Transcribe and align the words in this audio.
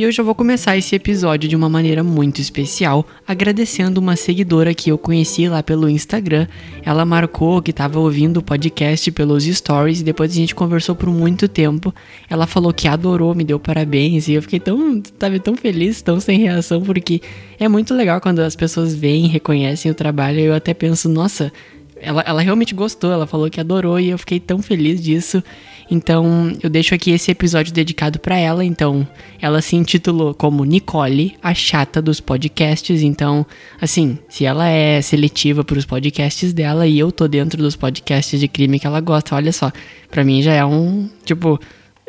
E 0.00 0.02
eu 0.02 0.10
já 0.10 0.22
vou 0.22 0.34
começar 0.34 0.78
esse 0.78 0.96
episódio 0.96 1.46
de 1.46 1.54
uma 1.54 1.68
maneira 1.68 2.02
muito 2.02 2.40
especial, 2.40 3.06
agradecendo 3.28 4.00
uma 4.00 4.16
seguidora 4.16 4.72
que 4.72 4.90
eu 4.90 4.96
conheci 4.96 5.46
lá 5.46 5.62
pelo 5.62 5.90
Instagram. 5.90 6.46
Ela 6.82 7.04
marcou 7.04 7.60
que 7.60 7.70
estava 7.70 8.00
ouvindo 8.00 8.38
o 8.38 8.42
podcast 8.42 9.12
pelos 9.12 9.44
stories 9.44 10.00
e 10.00 10.04
depois 10.04 10.30
a 10.30 10.34
gente 10.34 10.54
conversou 10.54 10.94
por 10.94 11.10
muito 11.10 11.46
tempo. 11.46 11.94
Ela 12.30 12.46
falou 12.46 12.72
que 12.72 12.88
adorou, 12.88 13.34
me 13.34 13.44
deu 13.44 13.60
parabéns 13.60 14.26
e 14.26 14.32
eu 14.32 14.40
fiquei 14.40 14.58
tão, 14.58 15.02
tava 15.02 15.38
tão 15.38 15.54
feliz, 15.54 16.00
tão 16.00 16.18
sem 16.18 16.38
reação, 16.38 16.80
porque 16.80 17.20
é 17.58 17.68
muito 17.68 17.92
legal 17.92 18.22
quando 18.22 18.38
as 18.38 18.56
pessoas 18.56 18.94
veem, 18.94 19.26
reconhecem 19.26 19.92
o 19.92 19.94
trabalho. 19.94 20.40
Eu 20.40 20.54
até 20.54 20.72
penso, 20.72 21.10
nossa, 21.10 21.52
ela, 22.00 22.22
ela 22.26 22.40
realmente 22.40 22.74
gostou, 22.74 23.12
ela 23.12 23.26
falou 23.26 23.50
que 23.50 23.60
adorou 23.60 24.00
e 24.00 24.10
eu 24.10 24.18
fiquei 24.18 24.40
tão 24.40 24.60
feliz 24.62 25.02
disso. 25.02 25.42
Então, 25.90 26.52
eu 26.62 26.70
deixo 26.70 26.94
aqui 26.94 27.10
esse 27.10 27.32
episódio 27.32 27.72
dedicado 27.72 28.20
para 28.20 28.36
ela. 28.38 28.64
Então, 28.64 29.06
ela 29.40 29.60
se 29.60 29.74
intitulou 29.74 30.32
como 30.32 30.64
Nicole, 30.64 31.36
a 31.42 31.52
chata 31.52 32.00
dos 32.00 32.20
podcasts. 32.20 33.02
Então, 33.02 33.44
assim, 33.80 34.18
se 34.28 34.44
ela 34.44 34.68
é 34.68 35.02
seletiva 35.02 35.64
para 35.64 35.78
os 35.78 35.84
podcasts 35.84 36.52
dela 36.52 36.86
e 36.86 36.98
eu 36.98 37.10
tô 37.10 37.26
dentro 37.26 37.60
dos 37.60 37.74
podcasts 37.74 38.38
de 38.38 38.46
crime 38.46 38.78
que 38.78 38.86
ela 38.86 39.00
gosta, 39.00 39.34
olha 39.34 39.52
só, 39.52 39.72
para 40.08 40.22
mim 40.22 40.42
já 40.42 40.52
é 40.52 40.64
um, 40.64 41.08
tipo, 41.24 41.58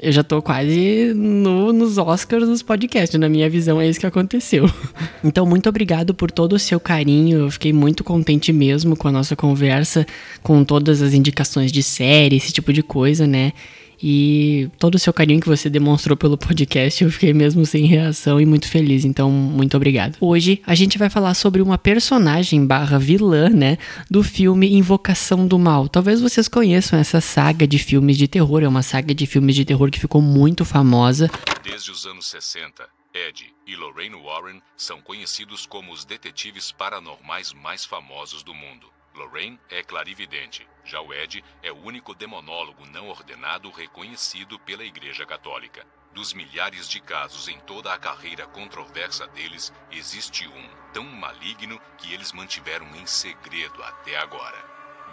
eu 0.02 0.12
já 0.12 0.24
tô 0.24 0.42
quase 0.42 1.14
no, 1.16 1.72
nos 1.72 2.00
Oscars 2.00 2.48
dos 2.48 2.64
podcasts, 2.64 3.20
na 3.20 3.30
minha 3.30 3.48
visão 3.48 3.80
é 3.80 3.88
isso 3.88 4.00
que 4.00 4.06
aconteceu. 4.06 4.66
Então, 5.24 5.46
muito 5.46 5.70
obrigado 5.70 6.16
por 6.16 6.32
todo 6.32 6.54
o 6.54 6.60
seu 6.60 6.80
carinho, 6.80 7.42
eu 7.42 7.52
fiquei 7.52 7.72
muito 7.72 8.04
contente 8.04 8.52
mesmo 8.52 8.98
com 8.98 9.08
a 9.08 9.12
nossa 9.12 9.36
conversa, 9.36 10.04
com 10.42 10.64
todas 10.64 11.00
as 11.00 11.14
indicações 11.14 11.72
de 11.72 11.84
série, 11.84 12.38
esse 12.38 12.52
tipo 12.52 12.74
de 12.74 12.82
coisa, 12.82 13.28
né? 13.28 13.54
E 14.02 14.70
todo 14.80 14.96
o 14.96 15.00
seu 15.00 15.14
carinho 15.14 15.40
que 15.40 15.48
você 15.48 15.70
demonstrou 15.70 16.18
pelo 16.18 16.38
podcast, 16.38 17.04
eu 17.04 17.12
fiquei 17.12 17.34
mesmo 17.34 17.66
sem 17.66 17.86
reação 17.86 18.42
e 18.42 18.46
muito 18.46 18.68
feliz. 18.68 19.06
Então, 19.06 19.30
muito 19.30 19.78
obrigado. 19.78 20.18
Hoje 20.20 20.62
a 20.66 20.74
gente 20.74 20.98
vai 20.98 21.10
falar 21.10 21.34
sobre 21.34 21.62
uma 21.62 21.78
personagem 21.78 22.66
barra 22.66 22.98
vilã, 22.98 23.50
né? 23.50 23.78
Do 24.10 24.24
filme 24.24 24.74
Invocação 24.74 25.48
do 25.48 25.60
Mal. 25.60 25.88
Talvez 25.88 26.20
vocês 26.22 26.48
conheçam 26.48 26.98
essa 26.98 27.22
saga 27.22 27.68
de 27.68 27.78
filmes 27.78 28.18
de 28.18 28.28
terror. 28.28 28.64
É 28.64 28.68
uma 28.68 28.84
saga 28.84 29.14
de 29.14 29.26
filmes 29.26 29.56
de 29.56 29.66
terror 29.66 29.92
que 29.92 30.00
ficou 30.00 30.22
muito 30.22 30.66
famosa. 30.66 31.30
Desde 31.64 31.92
os 31.92 32.06
anos 32.06 32.28
60, 32.28 32.84
Ed 33.14 33.54
e 33.68 33.76
Lorraine 33.76 34.16
Warren 34.16 34.62
são 34.76 35.02
conhecidos 35.02 35.66
como 35.66 35.92
os 35.92 36.06
detetives 36.06 36.72
paranormais 36.72 37.54
mais 37.54 37.86
famosos 37.86 38.42
do 38.42 38.54
mundo. 38.54 38.88
Lorraine 39.14 39.60
é 39.70 39.84
clarividente, 39.84 40.68
já 40.84 41.02
o 41.02 41.14
Ed 41.14 41.44
é 41.62 41.72
o 41.72 41.84
único 41.84 42.16
demonólogo 42.16 42.86
não 42.88 43.10
ordenado 43.10 43.70
reconhecido 43.70 44.58
pela 44.60 44.84
Igreja 44.84 45.26
Católica. 45.26 45.86
Dos 46.14 46.34
milhares 46.34 46.90
de 46.90 47.00
casos 47.00 47.48
em 47.48 47.60
toda 47.62 47.94
a 47.94 47.98
carreira 47.98 48.46
controversa 48.48 49.28
deles, 49.28 49.72
existe 49.92 50.48
um 50.48 50.70
tão 50.94 51.06
maligno 51.06 51.80
que 51.98 52.14
eles 52.14 52.34
mantiveram 52.34 52.88
em 52.96 53.06
segredo 53.06 53.82
até 53.84 54.18
agora. 54.18 54.58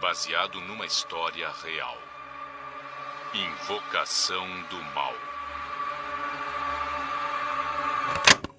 Baseado 0.01 0.61
numa 0.61 0.87
história 0.87 1.51
real. 1.63 1.99
Invocação 3.35 4.63
do 4.63 4.83
Mal. 4.95 5.28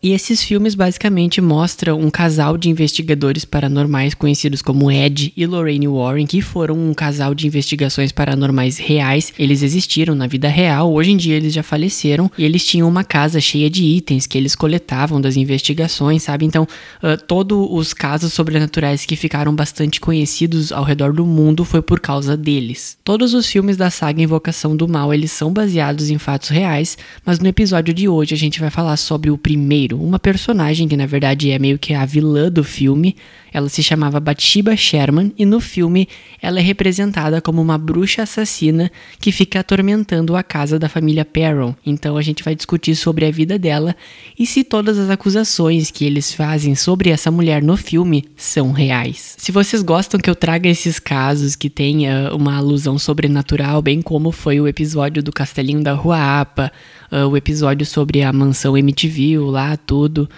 E 0.02 0.14
esses 0.14 0.42
filmes 0.42 0.76
basicamente 0.76 1.42
mostram 1.42 2.00
um 2.00 2.10
casal 2.10 2.58
de 2.58 2.70
investigadores 2.70 3.44
paranormais 3.44 4.14
conhecidos 4.14 4.62
como 4.62 4.90
Ed 4.90 5.34
e 5.36 5.46
Lorraine 5.46 5.90
Warren, 5.90 6.26
que 6.26 6.42
foram 6.42 6.80
um 6.80 6.94
casal 6.94 7.36
de 7.36 7.46
investigações 7.46 8.10
paranormais 8.14 8.78
reais. 8.78 9.34
Eles 9.38 9.62
existiram 9.62 10.16
na 10.16 10.26
vida 10.26 10.48
real, 10.48 10.94
hoje 10.94 11.12
em 11.12 11.18
dia 11.18 11.36
eles 11.36 11.54
já 11.54 11.62
faleceram 11.62 12.32
e 12.38 12.46
eles 12.46 12.66
tinham 12.66 12.88
uma 12.88 13.04
casa 13.04 13.42
cheia 13.42 13.70
de 13.70 13.84
itens 13.84 14.26
que 14.26 14.38
eles 14.38 14.56
coletavam 14.56 15.20
das 15.20 15.36
investigações, 15.36 16.24
sabe? 16.24 16.46
Então, 16.46 16.64
uh, 17.04 17.22
todos 17.28 17.68
os 17.70 17.94
casos 17.94 18.32
sobrenaturais 18.32 19.06
que 19.06 19.18
ficaram 19.18 19.54
bastante 19.54 20.00
conhecidos 20.00 20.72
ao 20.72 20.86
redor 20.86 21.12
do 21.12 21.26
mundo 21.26 21.66
foi 21.66 21.82
por 21.82 22.00
causa 22.00 22.38
deles. 22.38 22.98
Todos 23.04 23.34
os 23.34 23.48
filmes 23.48 23.76
da 23.76 23.90
saga 23.90 24.22
Invocação 24.22 24.78
do 24.78 24.88
Mal, 24.88 25.14
eles 25.14 25.34
são 25.34 25.52
baseados 25.52 26.10
em 26.10 26.18
fatos 26.18 26.48
reais, 26.48 26.98
mas 27.26 27.40
no 27.40 27.50
episódio 27.50 27.94
de 27.94 28.08
hoje 28.08 28.34
a 28.34 28.38
gente 28.38 28.62
vai 28.62 28.70
falar 28.70 28.96
sobre 28.96 29.30
o 29.30 29.38
primeiro 29.38 29.89
uma 29.98 30.20
personagem 30.20 30.88
que 30.88 30.98
na 30.98 31.06
verdade 31.06 31.52
é 31.52 31.60
meio 31.60 31.80
que 31.80 31.94
a 31.94 32.06
vilã 32.06 32.52
do 32.52 32.64
filme. 32.64 33.16
Ela 33.52 33.70
se 33.70 33.82
chamava 33.82 34.20
Bathsheba 34.20 34.76
Sherman 34.76 35.34
e 35.38 35.46
no 35.46 35.60
filme 35.60 36.08
ela 36.42 36.60
é 36.60 36.62
representada 36.62 37.42
como 37.42 37.62
uma 37.62 37.78
bruxa 37.78 38.24
assassina 38.24 38.92
que 39.20 39.32
fica 39.32 39.62
atormentando 39.62 40.36
a 40.36 40.44
casa 40.44 40.78
da 40.78 40.90
família 40.90 41.26
Perron. 41.26 41.74
Então 41.86 42.18
a 42.18 42.22
gente 42.22 42.44
vai 42.44 42.56
discutir 42.56 42.96
sobre 42.96 43.26
a 43.26 43.32
vida 43.32 43.58
dela 43.58 43.96
e 44.38 44.46
se 44.46 44.64
todas 44.64 44.98
as 44.98 45.10
acusações 45.10 45.90
que 45.90 46.06
eles 46.06 46.34
fazem 46.34 46.76
sobre 46.76 47.10
essa 47.10 47.32
mulher 47.32 47.64
no 47.64 47.78
filme 47.78 48.26
são 48.36 48.72
reais. 48.72 49.36
Se 49.38 49.52
vocês 49.52 49.82
gostam 49.82 50.20
que 50.20 50.30
eu 50.30 50.36
traga 50.36 50.70
esses 50.70 51.00
casos 51.00 51.56
que 51.56 51.70
tenha 51.70 52.34
uma 52.34 52.58
alusão 52.58 53.00
sobrenatural, 53.00 53.82
bem 53.82 54.02
como 54.02 54.32
foi 54.32 54.60
o 54.60 54.68
episódio 54.68 55.24
do 55.24 55.32
Castelinho 55.32 55.82
da 55.82 55.94
Rua 55.94 56.42
Apa, 56.42 56.72
uh, 57.12 57.28
o 57.28 57.38
episódio 57.38 57.86
sobre 57.86 58.22
a 58.22 58.32
mansão 58.32 58.78
MTV, 58.78 59.40
lá 59.40 59.78
tudo. 59.86 60.30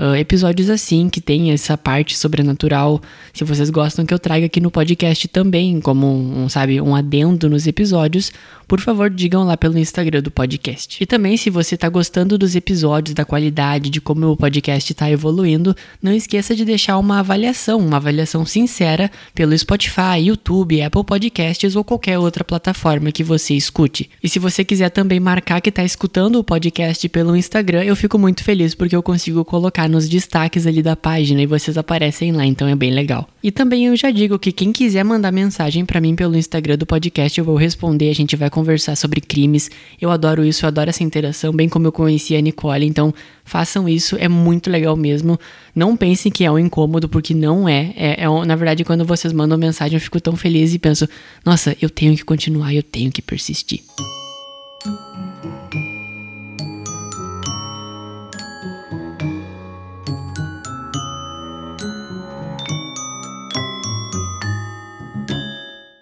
Uh, 0.00 0.16
episódios 0.16 0.70
assim, 0.70 1.10
que 1.10 1.20
tem 1.20 1.52
essa 1.52 1.76
parte 1.76 2.16
sobrenatural. 2.16 3.02
Se 3.34 3.44
vocês 3.44 3.68
gostam 3.68 4.06
que 4.06 4.14
eu 4.14 4.18
traga 4.18 4.46
aqui 4.46 4.58
no 4.58 4.70
podcast 4.70 5.28
também, 5.28 5.78
como 5.78 6.06
um, 6.06 6.48
sabe, 6.48 6.80
um 6.80 6.96
adendo 6.96 7.50
nos 7.50 7.66
episódios, 7.66 8.32
por 8.70 8.80
favor, 8.80 9.10
digam 9.10 9.42
lá 9.42 9.56
pelo 9.56 9.76
Instagram 9.76 10.22
do 10.22 10.30
podcast. 10.30 10.96
E 11.02 11.04
também, 11.04 11.36
se 11.36 11.50
você 11.50 11.76
tá 11.76 11.88
gostando 11.88 12.38
dos 12.38 12.54
episódios, 12.54 13.14
da 13.14 13.24
qualidade, 13.24 13.90
de 13.90 14.00
como 14.00 14.28
o 14.28 14.36
podcast 14.36 14.94
tá 14.94 15.10
evoluindo, 15.10 15.76
não 16.00 16.14
esqueça 16.14 16.54
de 16.54 16.64
deixar 16.64 16.96
uma 16.96 17.18
avaliação, 17.18 17.78
uma 17.80 17.96
avaliação 17.96 18.46
sincera 18.46 19.10
pelo 19.34 19.58
Spotify, 19.58 20.20
YouTube, 20.22 20.80
Apple 20.80 21.04
Podcasts 21.04 21.76
ou 21.76 21.84
qualquer 21.84 22.18
outra 22.18 22.42
plataforma 22.42 23.12
que 23.12 23.24
você 23.24 23.54
escute. 23.54 24.08
E 24.22 24.28
se 24.30 24.38
você 24.38 24.64
quiser 24.64 24.88
também 24.88 25.20
marcar 25.20 25.60
que 25.60 25.72
tá 25.72 25.84
escutando 25.84 26.36
o 26.36 26.44
podcast 26.44 27.06
pelo 27.10 27.36
Instagram, 27.36 27.82
eu 27.82 27.96
fico 27.96 28.18
muito 28.18 28.42
feliz 28.42 28.72
porque 28.72 28.96
eu 28.96 29.02
consigo 29.02 29.44
colocar 29.44 29.89
nos 29.90 30.08
destaques 30.08 30.66
ali 30.66 30.82
da 30.82 30.96
página 30.96 31.42
e 31.42 31.46
vocês 31.46 31.76
aparecem 31.76 32.32
lá, 32.32 32.46
então 32.46 32.66
é 32.68 32.74
bem 32.74 32.90
legal. 32.90 33.28
E 33.42 33.50
também 33.50 33.86
eu 33.86 33.96
já 33.96 34.10
digo 34.10 34.38
que 34.38 34.52
quem 34.52 34.72
quiser 34.72 35.04
mandar 35.04 35.32
mensagem 35.32 35.84
para 35.84 36.00
mim 36.00 36.14
pelo 36.14 36.36
Instagram 36.36 36.78
do 36.78 36.86
podcast, 36.86 37.38
eu 37.38 37.44
vou 37.44 37.56
responder, 37.56 38.08
a 38.08 38.14
gente 38.14 38.36
vai 38.36 38.48
conversar 38.48 38.96
sobre 38.96 39.20
crimes. 39.20 39.70
Eu 40.00 40.10
adoro 40.10 40.44
isso, 40.44 40.64
eu 40.64 40.68
adoro 40.68 40.88
essa 40.88 41.02
interação, 41.02 41.52
bem 41.52 41.68
como 41.68 41.86
eu 41.86 41.92
conheci 41.92 42.36
a 42.36 42.40
Nicole, 42.40 42.86
então 42.86 43.12
façam 43.44 43.88
isso, 43.88 44.16
é 44.18 44.28
muito 44.28 44.70
legal 44.70 44.96
mesmo. 44.96 45.38
Não 45.74 45.96
pensem 45.96 46.30
que 46.30 46.44
é 46.44 46.50
um 46.50 46.58
incômodo, 46.58 47.08
porque 47.08 47.34
não 47.34 47.68
é. 47.68 47.92
é, 47.96 48.24
é 48.24 48.46
na 48.46 48.56
verdade, 48.56 48.84
quando 48.84 49.04
vocês 49.04 49.32
mandam 49.32 49.58
mensagem, 49.58 49.96
eu 49.96 50.00
fico 50.00 50.20
tão 50.20 50.36
feliz 50.36 50.72
e 50.72 50.78
penso, 50.78 51.08
nossa, 51.44 51.76
eu 51.82 51.90
tenho 51.90 52.14
que 52.16 52.24
continuar, 52.24 52.72
eu 52.72 52.82
tenho 52.82 53.10
que 53.10 53.20
persistir. 53.20 53.80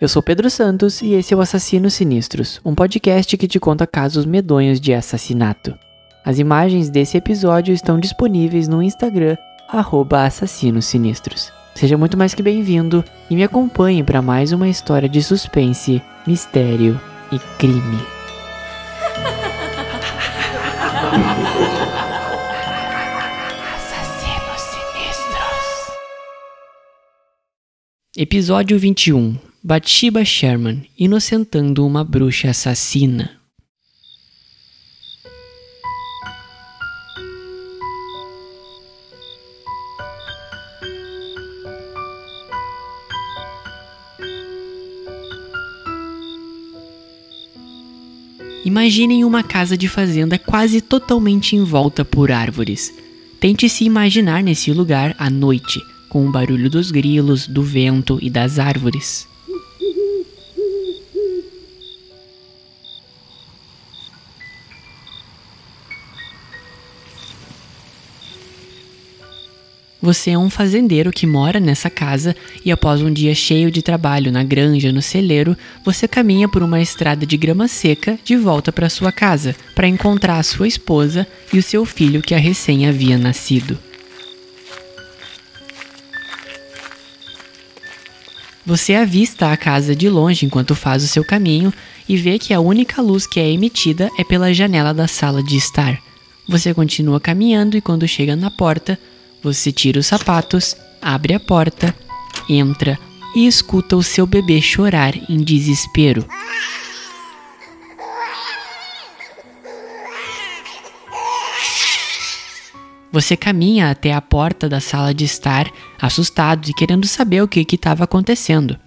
Eu 0.01 0.07
sou 0.07 0.23
Pedro 0.23 0.49
Santos 0.49 1.03
e 1.03 1.15
esse 1.15 1.35
é 1.35 1.37
o 1.37 1.41
Assassinos 1.41 1.95
Sinistros, 1.95 2.61
um 2.65 2.73
podcast 2.73 3.37
que 3.37 3.49
te 3.49 3.59
conta 3.59 3.85
casos 3.85 4.25
medonhos 4.25 4.81
de 4.81 4.95
assassinato. 4.95 5.77
As 6.25 6.39
imagens 6.39 6.89
desse 6.89 7.17
episódio 7.17 7.75
estão 7.75 7.99
disponíveis 7.99 8.69
no 8.69 8.81
Instagram, 8.81 9.37
@assassinossinistros. 9.69 11.53
Seja 11.75 11.99
muito 11.99 12.17
mais 12.17 12.33
que 12.33 12.45
bem-vindo 12.45 13.05
e 13.29 13.35
me 13.35 13.43
acompanhe 13.43 14.05
para 14.05 14.23
mais 14.23 14.53
uma 14.53 14.69
história 14.69 15.09
de 15.09 15.21
suspense, 15.21 16.01
mistério 16.25 17.01
e 17.33 17.39
crime. 17.59 17.99
Assassinos 23.75 24.61
Sinistros. 24.61 25.97
Episódio 28.17 28.79
21 28.79 29.48
Bathsheba 29.63 30.25
Sherman 30.25 30.87
inocentando 30.97 31.85
uma 31.85 32.05
bruxa 32.05 32.51
assassina. 32.51 33.33
Imaginem 48.65 49.25
uma 49.25 49.43
casa 49.43 49.77
de 49.77 49.89
fazenda 49.89 50.39
quase 50.39 50.81
totalmente 50.81 51.57
envolta 51.57 52.05
por 52.05 52.31
árvores. 52.31 52.95
Tente 53.41 53.69
se 53.69 53.83
imaginar 53.83 54.41
nesse 54.41 54.73
lugar 54.73 55.17
à 55.19 55.29
noite, 55.29 55.81
com 56.09 56.29
o 56.29 56.31
barulho 56.31 56.71
dos 56.71 56.93
grilos, 56.93 57.49
do 57.49 57.63
vento 57.63 58.21
e 58.23 58.31
das 58.31 58.61
árvores. 58.61 59.27
Você 70.09 70.31
é 70.31 70.39
um 70.39 70.49
fazendeiro 70.49 71.13
que 71.13 71.27
mora 71.27 71.61
nessa 71.61 71.91
casa 71.91 72.35
e 72.65 72.73
após 72.73 73.03
um 73.03 73.13
dia 73.13 73.35
cheio 73.35 73.71
de 73.71 73.83
trabalho 73.83 74.33
na 74.33 74.43
granja, 74.43 74.91
no 74.91 75.03
celeiro, 75.03 75.55
você 75.85 76.09
caminha 76.09 76.49
por 76.49 76.63
uma 76.63 76.81
estrada 76.81 77.27
de 77.27 77.37
grama 77.37 77.69
seca 77.69 78.19
de 78.25 78.35
volta 78.35 78.73
para 78.73 78.89
sua 78.89 79.13
casa 79.13 79.55
para 79.75 79.87
encontrar 79.87 80.43
sua 80.45 80.67
esposa 80.67 81.27
e 81.53 81.59
o 81.59 81.63
seu 81.63 81.85
filho 81.85 82.23
que 82.23 82.35
a 82.35 82.39
recém 82.39 82.89
havia 82.89 83.19
nascido. 83.19 83.79
Você 88.65 88.95
avista 88.95 89.53
a 89.53 89.59
casa 89.59 89.95
de 89.95 90.09
longe 90.09 90.47
enquanto 90.47 90.75
faz 90.75 91.05
o 91.05 91.07
seu 91.07 91.23
caminho 91.23 91.71
e 92.09 92.17
vê 92.17 92.39
que 92.39 92.55
a 92.55 92.61
única 92.61 93.03
luz 93.03 93.27
que 93.27 93.39
é 93.39 93.53
emitida 93.53 94.09
é 94.19 94.25
pela 94.25 94.55
janela 94.55 94.95
da 94.95 95.07
sala 95.07 95.43
de 95.43 95.59
estar. 95.59 96.03
Você 96.49 96.73
continua 96.73 97.21
caminhando 97.21 97.77
e 97.77 97.83
quando 97.83 98.09
chega 98.09 98.35
na 98.35 98.51
porta, 98.51 98.99
você 99.43 99.71
tira 99.73 100.01
os 100.01 100.07
sapatos, 100.07 100.77
abre 101.01 101.35
a 101.35 101.41
porta, 101.41 101.95
entra 102.49 102.99
e 103.35 103.47
escuta 103.47 103.97
o 103.97 104.03
seu 104.03 104.27
bebê 104.27 104.61
chorar 104.61 105.15
em 105.31 105.39
desespero. 105.43 106.27
Você 113.11 113.37
caminha 113.37 113.91
até 113.91 114.13
a 114.13 114.21
porta 114.21 114.69
da 114.69 114.81
sala 114.81 115.15
de 115.15 115.25
estar, 115.25 115.71
assustado 116.01 116.69
e 116.69 116.75
querendo 116.75 117.07
saber 117.07 117.43
o 117.43 117.49
que 117.49 117.67
estava 117.75 118.05
acontecendo. 118.05 118.79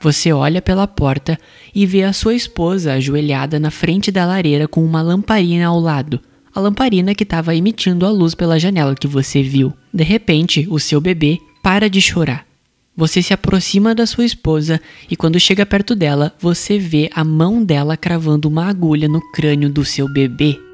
Você 0.00 0.32
olha 0.32 0.62
pela 0.62 0.86
porta 0.86 1.38
e 1.74 1.86
vê 1.86 2.04
a 2.04 2.12
sua 2.12 2.34
esposa 2.34 2.94
ajoelhada 2.94 3.58
na 3.58 3.70
frente 3.70 4.10
da 4.10 4.24
lareira 4.24 4.68
com 4.68 4.84
uma 4.84 5.02
lamparina 5.02 5.66
ao 5.66 5.78
lado, 5.78 6.20
a 6.54 6.60
lamparina 6.60 7.14
que 7.14 7.24
estava 7.24 7.54
emitindo 7.54 8.06
a 8.06 8.10
luz 8.10 8.34
pela 8.34 8.58
janela 8.58 8.94
que 8.94 9.06
você 9.06 9.42
viu. 9.42 9.72
De 9.92 10.04
repente, 10.04 10.66
o 10.70 10.78
seu 10.78 11.00
bebê 11.00 11.38
para 11.62 11.88
de 11.88 12.00
chorar. 12.00 12.46
Você 12.96 13.22
se 13.22 13.32
aproxima 13.32 13.94
da 13.94 14.06
sua 14.06 14.24
esposa 14.24 14.80
e 15.08 15.14
quando 15.14 15.38
chega 15.38 15.64
perto 15.64 15.94
dela, 15.94 16.34
você 16.40 16.78
vê 16.78 17.08
a 17.14 17.22
mão 17.22 17.64
dela 17.64 17.96
cravando 17.96 18.48
uma 18.48 18.66
agulha 18.66 19.06
no 19.08 19.20
crânio 19.32 19.70
do 19.70 19.84
seu 19.84 20.12
bebê. 20.12 20.67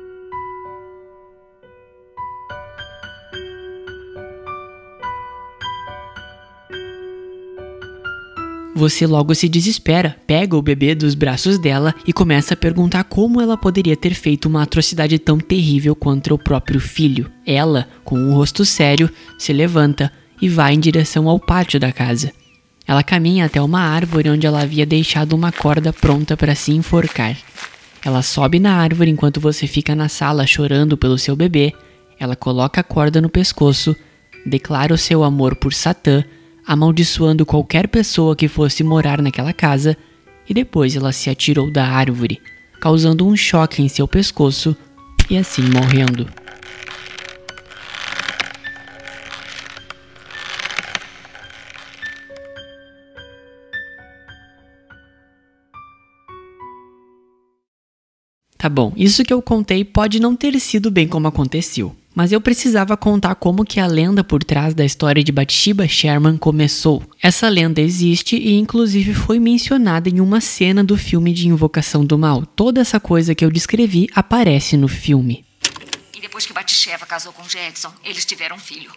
Você 8.76 9.06
logo 9.06 9.32
se 9.36 9.48
desespera, 9.48 10.16
pega 10.26 10.56
o 10.56 10.62
bebê 10.62 10.96
dos 10.96 11.14
braços 11.14 11.58
dela 11.58 11.94
e 12.04 12.12
começa 12.12 12.54
a 12.54 12.56
perguntar 12.56 13.04
como 13.04 13.40
ela 13.40 13.56
poderia 13.56 13.96
ter 13.96 14.14
feito 14.14 14.46
uma 14.46 14.64
atrocidade 14.64 15.16
tão 15.16 15.38
terrível 15.38 15.94
contra 15.94 16.34
o 16.34 16.38
próprio 16.38 16.80
filho. 16.80 17.30
Ela, 17.46 17.88
com 18.02 18.18
um 18.18 18.34
rosto 18.34 18.64
sério, 18.64 19.08
se 19.38 19.52
levanta 19.52 20.12
e 20.42 20.48
vai 20.48 20.74
em 20.74 20.80
direção 20.80 21.28
ao 21.28 21.38
pátio 21.38 21.78
da 21.78 21.92
casa. 21.92 22.32
Ela 22.84 23.04
caminha 23.04 23.44
até 23.44 23.62
uma 23.62 23.80
árvore 23.80 24.28
onde 24.28 24.44
ela 24.44 24.62
havia 24.62 24.84
deixado 24.84 25.34
uma 25.34 25.52
corda 25.52 25.92
pronta 25.92 26.36
para 26.36 26.56
se 26.56 26.72
enforcar. 26.72 27.36
Ela 28.04 28.22
sobe 28.22 28.58
na 28.58 28.74
árvore 28.74 29.08
enquanto 29.08 29.40
você 29.40 29.68
fica 29.68 29.94
na 29.94 30.08
sala 30.08 30.48
chorando 30.48 30.96
pelo 30.96 31.16
seu 31.16 31.36
bebê. 31.36 31.72
Ela 32.18 32.34
coloca 32.34 32.80
a 32.80 32.84
corda 32.84 33.20
no 33.20 33.30
pescoço, 33.30 33.94
declara 34.44 34.92
o 34.92 34.98
seu 34.98 35.22
amor 35.22 35.54
por 35.54 35.72
Satã 35.72 36.24
amaldiçoando 36.66 37.44
qualquer 37.46 37.88
pessoa 37.88 38.34
que 38.36 38.48
fosse 38.48 38.82
morar 38.82 39.20
naquela 39.20 39.52
casa, 39.52 39.96
e 40.48 40.54
depois 40.54 40.96
ela 40.96 41.12
se 41.12 41.30
atirou 41.30 41.70
da 41.70 41.86
árvore, 41.86 42.40
causando 42.80 43.26
um 43.26 43.36
choque 43.36 43.82
em 43.82 43.88
seu 43.88 44.06
pescoço 44.06 44.76
e 45.30 45.36
assim 45.36 45.62
morrendo. 45.62 46.28
Tá 58.64 58.70
bom, 58.70 58.94
isso 58.96 59.22
que 59.22 59.32
eu 59.32 59.42
contei 59.42 59.84
pode 59.84 60.18
não 60.18 60.34
ter 60.34 60.58
sido 60.58 60.90
bem 60.90 61.06
como 61.06 61.28
aconteceu. 61.28 61.94
Mas 62.14 62.30
eu 62.30 62.40
precisava 62.40 62.96
contar 62.96 63.34
como 63.34 63.64
que 63.64 63.80
a 63.80 63.86
lenda 63.86 64.22
por 64.22 64.44
trás 64.44 64.72
da 64.72 64.84
história 64.84 65.24
de 65.24 65.32
Bathsheba 65.32 65.88
Sherman 65.88 66.36
começou. 66.36 67.02
Essa 67.20 67.48
lenda 67.48 67.80
existe 67.80 68.36
e 68.36 68.54
inclusive 68.54 69.12
foi 69.12 69.40
mencionada 69.40 70.08
em 70.08 70.20
uma 70.20 70.40
cena 70.40 70.84
do 70.84 70.96
filme 70.96 71.32
de 71.32 71.48
Invocação 71.48 72.04
do 72.04 72.16
Mal. 72.16 72.46
Toda 72.46 72.80
essa 72.80 73.00
coisa 73.00 73.34
que 73.34 73.44
eu 73.44 73.50
descrevi 73.50 74.08
aparece 74.14 74.76
no 74.76 74.86
filme. 74.86 75.44
E 76.14 76.20
depois 76.20 76.46
que 76.46 76.52
Bathsheba 76.52 77.04
casou 77.04 77.32
com 77.32 77.48
Jedson, 77.48 77.92
eles 78.04 78.24
tiveram 78.24 78.56
um 78.56 78.60
filho. 78.60 78.92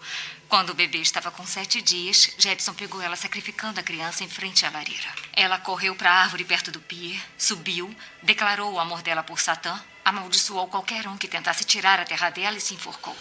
Quando 0.47 0.69
o 0.69 0.75
bebê 0.75 0.99
estava 0.99 1.31
com 1.31 1.45
sete 1.45 1.81
dias, 1.81 2.29
Jedson 2.37 2.73
pegou 2.73 3.01
ela 3.01 3.15
sacrificando 3.15 3.79
a 3.79 3.83
criança 3.83 4.23
em 4.23 4.29
frente 4.29 4.65
à 4.65 4.69
lareira. 4.69 5.09
Ela 5.35 5.57
correu 5.57 5.95
para 5.95 6.11
a 6.11 6.21
árvore 6.21 6.45
perto 6.45 6.71
do 6.71 6.79
pier, 6.79 7.19
subiu, 7.37 7.89
declarou 8.21 8.73
o 8.73 8.79
amor 8.79 9.01
dela 9.01 9.23
por 9.23 9.39
Satã 9.39 9.77
Amaldiçoou 10.07 10.67
qualquer 10.67 11.05
um 11.05 11.17
que 11.17 11.27
tentasse 11.27 11.65
tirar 11.65 11.99
a 11.99 12.05
terra 12.05 12.29
dela 12.29 12.55
e 12.55 12.61
se 12.61 12.73
enforcou. 12.73 13.13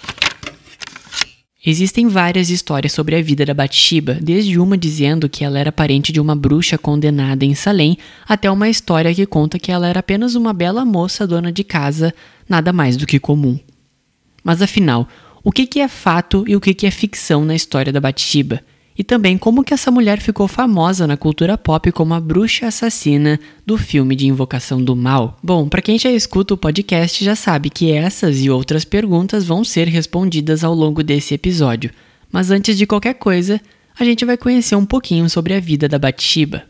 Existem 1.67 2.07
várias 2.07 2.49
histórias 2.49 2.93
sobre 2.93 3.17
a 3.17 3.23
vida 3.23 3.45
da 3.45 3.53
Bathsheba, 3.53 4.15
desde 4.15 4.57
uma 4.57 4.79
dizendo 4.79 5.29
que 5.29 5.45
ela 5.45 5.59
era 5.59 5.73
parente 5.73 6.13
de 6.13 6.21
uma 6.21 6.37
bruxa 6.37 6.79
condenada 6.79 7.45
em 7.45 7.57
Salem, 7.57 7.99
até 8.25 8.49
uma 8.49 8.69
história 8.69 9.13
que 9.13 9.27
conta 9.27 9.59
que 9.59 9.73
ela 9.73 9.89
era 9.89 9.99
apenas 9.99 10.37
uma 10.37 10.53
bela 10.53 10.85
moça 10.85 11.27
dona 11.27 11.51
de 11.51 11.65
casa, 11.65 12.15
nada 12.49 12.73
mais 12.73 12.97
do 12.97 13.05
que 13.05 13.19
comum. 13.19 13.59
Mas 14.45 14.63
afinal, 14.63 15.09
o 15.43 15.51
que 15.51 15.81
é 15.81 15.89
fato 15.89 16.45
e 16.47 16.55
o 16.55 16.61
que 16.61 16.87
é 16.87 16.91
ficção 16.93 17.45
na 17.45 17.57
história 17.57 17.93
da 17.93 18.01
Bathsheba? 18.01 18.63
E 18.99 19.05
também 19.05 19.37
como 19.37 19.63
que 19.63 19.75
essa 19.75 19.91
mulher 19.91 20.21
ficou 20.21 20.49
famosa 20.49 21.07
na 21.07 21.17
cultura 21.17 21.59
pop 21.59 21.91
como 21.93 22.15
a 22.15 22.21
bruxa 22.21 22.67
assassina 22.67 23.39
do 23.65 23.77
filme 23.77 24.17
de 24.17 24.27
Invocação 24.27 24.83
do 24.83 24.97
Mal. 24.97 25.39
Bom, 25.43 25.69
para 25.69 25.83
quem 25.83 25.99
já 25.99 26.11
escuta 26.11 26.55
o 26.55 26.57
podcast 26.57 27.25
já 27.25 27.37
sabe 27.37 27.69
que 27.71 27.93
essas 27.93 28.41
e 28.41 28.49
outras 28.49 28.85
perguntas 28.85 29.45
vão 29.45 29.63
ser 29.65 29.89
respondidas 29.89 30.65
ao 30.65 30.75
longo 30.75 31.03
desse 31.03 31.35
episódio. 31.35 31.91
Mas 32.33 32.51
antes 32.51 32.77
de 32.77 32.87
qualquer 32.87 33.15
coisa, 33.15 33.61
a 33.99 34.05
gente 34.05 34.25
vai 34.25 34.37
conhecer 34.37 34.77
um 34.77 34.87
pouquinho 34.87 35.29
sobre 35.29 35.55
a 35.55 35.61
vida 35.61 35.89
da 35.89 35.99
Bathsheba. 35.99 36.65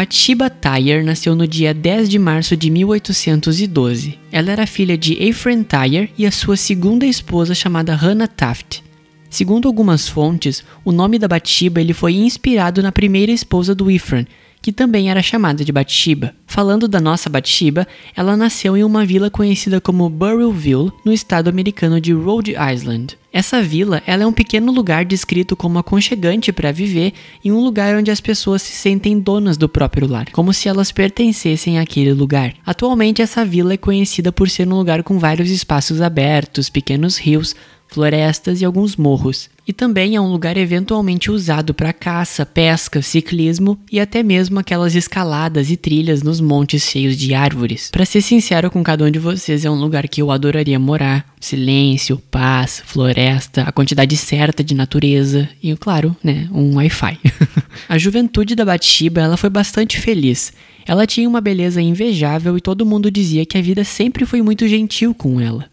Bathsheba 0.00 0.48
Tyre 0.48 1.02
nasceu 1.02 1.36
no 1.36 1.46
dia 1.46 1.74
10 1.74 2.08
de 2.08 2.18
março 2.18 2.56
de 2.56 2.70
1812. 2.70 4.18
Ela 4.32 4.50
era 4.50 4.66
filha 4.66 4.96
de 4.96 5.22
Ephraim 5.22 5.62
Tyre 5.62 6.10
e 6.16 6.24
a 6.24 6.30
sua 6.30 6.56
segunda 6.56 7.04
esposa 7.04 7.54
chamada 7.54 7.94
Hannah 7.94 8.26
Taft. 8.26 8.82
Segundo 9.28 9.68
algumas 9.68 10.08
fontes, 10.08 10.64
o 10.86 10.90
nome 10.90 11.18
da 11.18 11.28
Bathsheba 11.28 11.82
ele 11.82 11.92
foi 11.92 12.14
inspirado 12.14 12.82
na 12.82 12.90
primeira 12.90 13.30
esposa 13.30 13.74
do 13.74 13.90
Ephraim, 13.90 14.26
que 14.62 14.72
também 14.72 15.10
era 15.10 15.22
chamada 15.22 15.64
de 15.64 15.72
Bathsheba. 15.72 16.34
Falando 16.46 16.88
da 16.88 17.00
nossa 17.00 17.30
Bathsheba, 17.30 17.86
ela 18.16 18.36
nasceu 18.36 18.76
em 18.76 18.84
uma 18.84 19.04
vila 19.04 19.30
conhecida 19.30 19.80
como 19.80 20.08
Burrillville, 20.08 20.92
no 21.04 21.12
estado 21.12 21.48
americano 21.48 22.00
de 22.00 22.12
Rhode 22.12 22.54
Island. 22.72 23.16
Essa 23.32 23.62
vila 23.62 24.02
ela 24.06 24.24
é 24.24 24.26
um 24.26 24.32
pequeno 24.32 24.72
lugar 24.72 25.04
descrito 25.04 25.56
como 25.56 25.78
aconchegante 25.78 26.52
para 26.52 26.72
viver 26.72 27.12
e 27.44 27.52
um 27.52 27.60
lugar 27.60 27.96
onde 27.96 28.10
as 28.10 28.20
pessoas 28.20 28.62
se 28.62 28.72
sentem 28.72 29.20
donas 29.20 29.56
do 29.56 29.68
próprio 29.68 30.08
lar, 30.08 30.30
como 30.32 30.52
se 30.52 30.68
elas 30.68 30.90
pertencessem 30.90 31.78
àquele 31.78 32.12
lugar. 32.12 32.54
Atualmente, 32.66 33.22
essa 33.22 33.44
vila 33.44 33.74
é 33.74 33.76
conhecida 33.76 34.32
por 34.32 34.50
ser 34.50 34.66
um 34.66 34.76
lugar 34.76 35.02
com 35.04 35.18
vários 35.18 35.50
espaços 35.50 36.00
abertos, 36.00 36.68
pequenos 36.68 37.16
rios, 37.16 37.54
florestas 37.86 38.60
e 38.60 38.64
alguns 38.64 38.96
morros. 38.96 39.48
E 39.70 39.72
também 39.72 40.16
é 40.16 40.20
um 40.20 40.26
lugar 40.26 40.56
eventualmente 40.56 41.30
usado 41.30 41.72
para 41.72 41.92
caça, 41.92 42.44
pesca, 42.44 43.00
ciclismo 43.00 43.78
e 43.88 44.00
até 44.00 44.20
mesmo 44.20 44.58
aquelas 44.58 44.96
escaladas 44.96 45.70
e 45.70 45.76
trilhas 45.76 46.24
nos 46.24 46.40
montes 46.40 46.82
cheios 46.82 47.16
de 47.16 47.34
árvores. 47.34 47.88
Para 47.92 48.04
ser 48.04 48.20
sincero 48.20 48.68
com 48.68 48.82
cada 48.82 49.04
um 49.04 49.10
de 49.12 49.20
vocês, 49.20 49.64
é 49.64 49.70
um 49.70 49.80
lugar 49.80 50.08
que 50.08 50.20
eu 50.20 50.32
adoraria 50.32 50.76
morar. 50.76 51.24
Silêncio, 51.38 52.20
paz, 52.32 52.82
floresta, 52.84 53.62
a 53.62 53.70
quantidade 53.70 54.16
certa 54.16 54.64
de 54.64 54.74
natureza 54.74 55.48
e, 55.62 55.72
claro, 55.76 56.16
né, 56.20 56.48
um 56.52 56.74
Wi-Fi. 56.74 57.20
a 57.88 57.96
juventude 57.96 58.56
da 58.56 58.64
Bathsheba, 58.64 59.20
ela 59.20 59.36
foi 59.36 59.50
bastante 59.50 60.00
feliz. 60.00 60.52
Ela 60.84 61.06
tinha 61.06 61.28
uma 61.28 61.40
beleza 61.40 61.80
invejável 61.80 62.58
e 62.58 62.60
todo 62.60 62.84
mundo 62.84 63.08
dizia 63.08 63.46
que 63.46 63.56
a 63.56 63.62
vida 63.62 63.84
sempre 63.84 64.26
foi 64.26 64.42
muito 64.42 64.66
gentil 64.66 65.14
com 65.14 65.40
ela. 65.40 65.70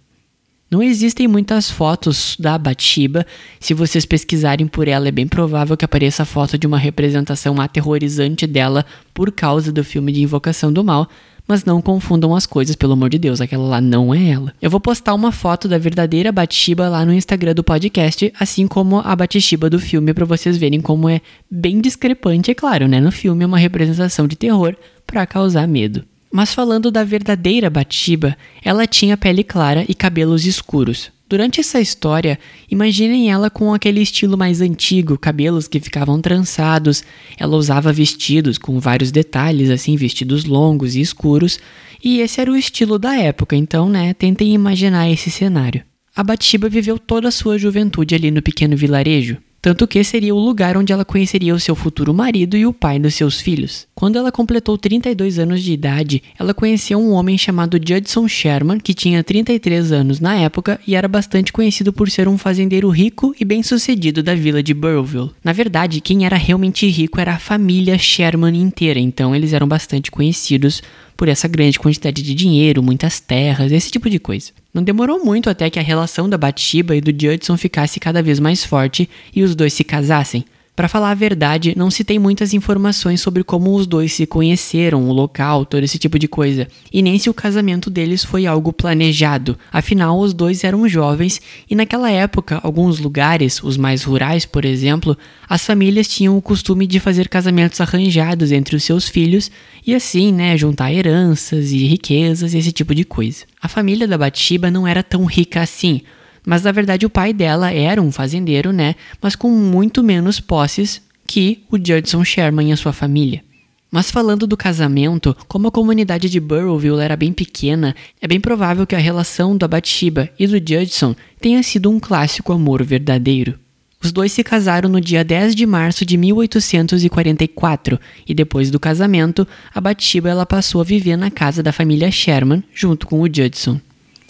Não 0.69 0.83
existem 0.83 1.29
muitas 1.29 1.71
fotos 1.71 2.36
da 2.38 2.57
Bathsheba. 2.57 3.25
Se 3.57 3.74
vocês 3.74 4.05
pesquisarem 4.05 4.67
por 4.67 4.88
ela, 4.89 5.07
é 5.07 5.12
bem 5.12 5.25
provável 5.25 5.77
que 5.77 5.86
apareça 5.86 6.24
a 6.24 6.25
foto 6.25 6.57
de 6.57 6.67
uma 6.67 6.77
representação 6.77 7.62
aterrorizante 7.62 8.45
dela 8.45 8.86
por 9.13 9.31
causa 9.31 9.71
do 9.71 9.81
filme 9.81 10.12
de 10.12 10.21
Invocação 10.21 10.71
do 10.71 10.83
Mal. 10.83 11.07
mas 11.47 11.63
não 11.63 11.81
confundam 11.81 12.36
as 12.36 12.45
coisas, 12.45 12.75
pelo 12.75 12.91
amor 12.91 13.09
de 13.09 13.17
Deus, 13.17 13.39
aquela 13.39 13.63
lá 13.63 13.79
não 13.79 14.13
é 14.13 14.31
ela. 14.31 14.53
Eu 14.62 14.69
vou 14.69 14.81
postar 14.81 15.13
uma 15.13 15.31
foto 15.31 15.67
da 15.67 15.77
verdadeira 15.77 16.29
Batshiba 16.29 16.89
lá 16.89 17.05
no 17.05 17.13
Instagram 17.13 17.53
do 17.53 17.63
podcast, 17.63 18.33
assim 18.38 18.67
como 18.67 19.00
a 19.00 19.15
Batshiba 19.15 19.69
do 19.69 19.79
filme, 19.79 20.13
para 20.13 20.25
vocês 20.25 20.57
verem 20.57 20.81
como 20.81 21.07
é 21.07 21.21
bem 21.50 21.79
discrepante, 21.79 22.51
é 22.51 22.53
claro, 22.53 22.88
né? 22.88 23.00
No 23.00 23.13
filme 23.13 23.45
é 23.45 23.47
uma 23.47 23.57
representação 23.57 24.27
de 24.27 24.36
terror 24.36 24.75
para 25.05 25.25
causar 25.25 25.65
medo. 25.65 26.03
Mas 26.31 26.53
falando 26.53 26.91
da 26.91 27.03
verdadeira 27.03 27.69
Batshiba, 27.69 28.38
ela 28.63 28.86
tinha 28.86 29.17
pele 29.17 29.43
clara 29.43 29.86
e 29.88 29.93
cabelos 29.93 30.46
escuros. 30.46 31.12
Durante 31.29 31.60
essa 31.60 31.81
história, 31.81 32.39
imaginem 32.72 33.29
ela 33.29 33.50
com 33.50 33.74
aquele 33.74 34.01
estilo 34.01 34.38
mais 34.38 34.62
antigo, 34.62 35.17
cabelos 35.17 35.67
que 35.67 35.79
ficavam 35.79 36.22
trançados. 36.22 37.03
Ela 37.38 37.57
usava 37.57 37.91
vestidos 37.91 38.57
com 38.57 38.79
vários 38.79 39.12
detalhes, 39.12 39.69
assim, 39.69 39.98
vestidos 39.98 40.46
longos 40.46 40.96
e 40.96 41.01
escuros, 41.01 41.60
e 42.01 42.19
esse 42.19 42.39
era 42.39 42.51
o 42.51 42.55
estilo 42.55 42.98
da 42.98 43.15
época, 43.15 43.55
então, 43.55 43.89
né, 43.89 44.13
tentem 44.13 44.53
imaginar 44.53 45.10
esse 45.10 45.29
cenário. 45.29 45.84
A 46.15 46.24
Batshiba 46.24 46.69
viveu 46.69 46.98
toda 46.98 47.27
a 47.27 47.31
sua 47.31 47.57
juventude 47.57 48.15
ali 48.15 48.31
no 48.31 48.41
pequeno 48.41 48.77
vilarejo 48.77 49.38
tanto 49.61 49.87
que 49.87 50.03
seria 50.03 50.33
o 50.33 50.39
lugar 50.39 50.77
onde 50.77 50.93
ela 50.93 51.03
conheceria 51.03 51.53
o 51.53 51.59
seu 51.59 51.75
futuro 51.75 52.13
marido 52.13 52.55
e 52.55 52.65
o 52.65 52.73
pai 52.73 52.99
dos 52.99 53.15
seus 53.15 53.41
filhos. 53.41 53.87
Quando 53.93 54.17
ela 54.17 54.31
completou 54.31 54.77
32 54.77 55.39
anos 55.39 55.61
de 55.61 55.73
idade, 55.73 56.23
ela 56.37 56.53
conheceu 56.53 56.99
um 56.99 57.11
homem 57.11 57.37
chamado 57.37 57.79
Judson 57.83 58.27
Sherman, 58.27 58.79
que 58.79 58.93
tinha 58.93 59.23
33 59.23 59.91
anos 59.91 60.19
na 60.19 60.35
época 60.35 60.79
e 60.87 60.95
era 60.95 61.07
bastante 61.07 61.51
conhecido 61.51 61.91
por 61.91 62.09
ser 62.09 62.27
um 62.27 62.37
fazendeiro 62.37 62.89
rico 62.89 63.35
e 63.39 63.43
bem-sucedido 63.43 64.21
da 64.21 64.35
vila 64.35 64.61
de 64.61 64.73
Burrowville. 64.73 65.31
Na 65.43 65.53
verdade, 65.53 66.01
quem 66.01 66.25
era 66.25 66.37
realmente 66.37 66.87
rico 66.87 67.19
era 67.19 67.33
a 67.33 67.39
família 67.39 67.97
Sherman 67.97 68.55
inteira, 68.55 68.99
então 68.99 69.35
eles 69.35 69.53
eram 69.53 69.67
bastante 69.67 70.11
conhecidos 70.11 70.81
por 71.17 71.27
essa 71.27 71.47
grande 71.47 71.79
quantidade 71.79 72.21
de 72.21 72.36
dinheiro, 72.36 72.83
muitas 72.83 73.19
terras, 73.19 73.71
esse 73.71 73.91
tipo 73.91 74.09
de 74.09 74.19
coisa. 74.19 74.51
Não 74.74 74.83
demorou 74.83 75.25
muito 75.25 75.50
até 75.50 75.69
que 75.69 75.79
a 75.79 75.81
relação 75.81 76.29
da 76.29 76.38
Bathsheba 76.38 76.95
e 76.95 77.01
do 77.01 77.12
Judson 77.12 77.57
ficasse 77.57 78.00
cada 78.00 78.21
vez 78.21 78.39
mais 78.39 78.63
forte 78.63 79.09
e 79.36 79.41
os 79.41 79.55
dois 79.55 79.74
se 79.74 79.83
casassem. 79.83 80.45
Para 80.77 80.88
falar 80.88 81.10
a 81.10 81.15
verdade, 81.15 81.74
não 81.75 81.89
se 81.89 82.03
tem 82.03 82.19
muitas 82.19 82.53
informações 82.53 83.19
sobre 83.19 83.43
como 83.43 83.74
os 83.74 83.88
dois 83.88 84.13
se 84.13 84.27
conheceram, 84.27 85.10
o 85.10 85.12
local, 85.12 85.65
todo 85.65 85.84
esse 85.84 85.98
tipo 85.98 86.19
de 86.19 86.27
coisa, 86.27 86.67
e 86.93 87.01
nem 87.01 87.17
se 87.17 87.31
o 87.31 87.34
casamento 87.34 87.89
deles 87.89 88.24
foi 88.24 88.46
algo 88.46 88.72
planejado. 88.72 89.57
Afinal, 89.74 90.19
os 90.19 90.36
dois 90.36 90.63
eram 90.63 90.88
jovens 90.88 91.41
e 91.67 91.74
naquela 91.74 92.12
época, 92.12 92.60
alguns 92.62 93.00
lugares, 93.00 93.60
os 93.63 93.75
mais 93.75 94.03
rurais, 94.03 94.46
por 94.46 94.65
exemplo, 94.65 95.17
as 95.50 95.65
famílias 95.65 96.07
tinham 96.07 96.38
o 96.38 96.41
costume 96.43 96.86
de 96.86 97.00
fazer 97.00 97.27
casamentos 97.27 97.81
arranjados 97.81 98.51
entre 98.51 98.75
os 98.75 98.84
seus 98.84 99.10
filhos 99.10 99.50
e 99.84 99.96
assim, 99.96 100.31
né, 100.31 100.55
juntar 100.55 100.93
heranças 100.93 101.72
e 101.72 101.88
riquezas 101.88 102.53
esse 102.53 102.72
tipo 102.72 102.93
de 102.93 103.03
coisa. 103.03 103.46
A 103.60 103.67
família 103.67 104.07
da 104.07 104.15
Bathsheba 104.15 104.69
não 104.69 104.88
era 104.88 105.01
tão 105.01 105.25
rica 105.25 105.60
assim, 105.60 106.03
mas 106.47 106.63
na 106.63 106.71
verdade 106.71 107.05
o 107.05 107.09
pai 107.09 107.33
dela 107.33 107.73
era 107.73 108.01
um 108.01 108.09
fazendeiro, 108.09 108.71
né? 108.71 108.95
Mas 109.21 109.35
com 109.35 109.51
muito 109.51 110.01
menos 110.01 110.39
posses 110.39 111.01
que 111.27 111.61
o 111.69 111.77
Judson 111.77 112.23
Sherman 112.23 112.69
e 112.69 112.71
a 112.71 112.77
sua 112.77 112.93
família. 112.93 113.43
Mas 113.91 114.09
falando 114.09 114.47
do 114.47 114.55
casamento, 114.55 115.35
como 115.45 115.67
a 115.67 115.71
comunidade 115.71 116.29
de 116.29 116.39
Burrowville 116.39 117.01
era 117.01 117.17
bem 117.17 117.33
pequena, 117.33 117.93
é 118.21 118.27
bem 118.29 118.39
provável 118.39 118.87
que 118.87 118.95
a 118.95 118.99
relação 118.99 119.57
da 119.57 119.67
Bathsheba 119.67 120.29
e 120.39 120.47
do 120.47 120.57
Judson 120.57 121.13
tenha 121.41 121.61
sido 121.61 121.89
um 121.89 121.99
clássico 121.99 122.53
amor 122.53 122.81
verdadeiro. 122.81 123.59
Os 124.01 124.13
dois 124.13 124.31
se 124.31 124.41
casaram 124.41 124.87
no 124.87 125.01
dia 125.01 125.25
10 125.25 125.53
de 125.53 125.65
março 125.65 126.05
de 126.05 126.15
1844 126.15 127.99
e 128.25 128.33
depois 128.33 128.71
do 128.71 128.79
casamento, 128.79 129.45
a 129.75 129.81
Bathsheba 129.81 130.29
ela 130.29 130.45
passou 130.45 130.79
a 130.79 130.85
viver 130.85 131.17
na 131.17 131.29
casa 131.29 131.61
da 131.61 131.73
família 131.73 132.09
Sherman 132.09 132.63
junto 132.73 133.05
com 133.05 133.19
o 133.19 133.27
Judson. 133.27 133.81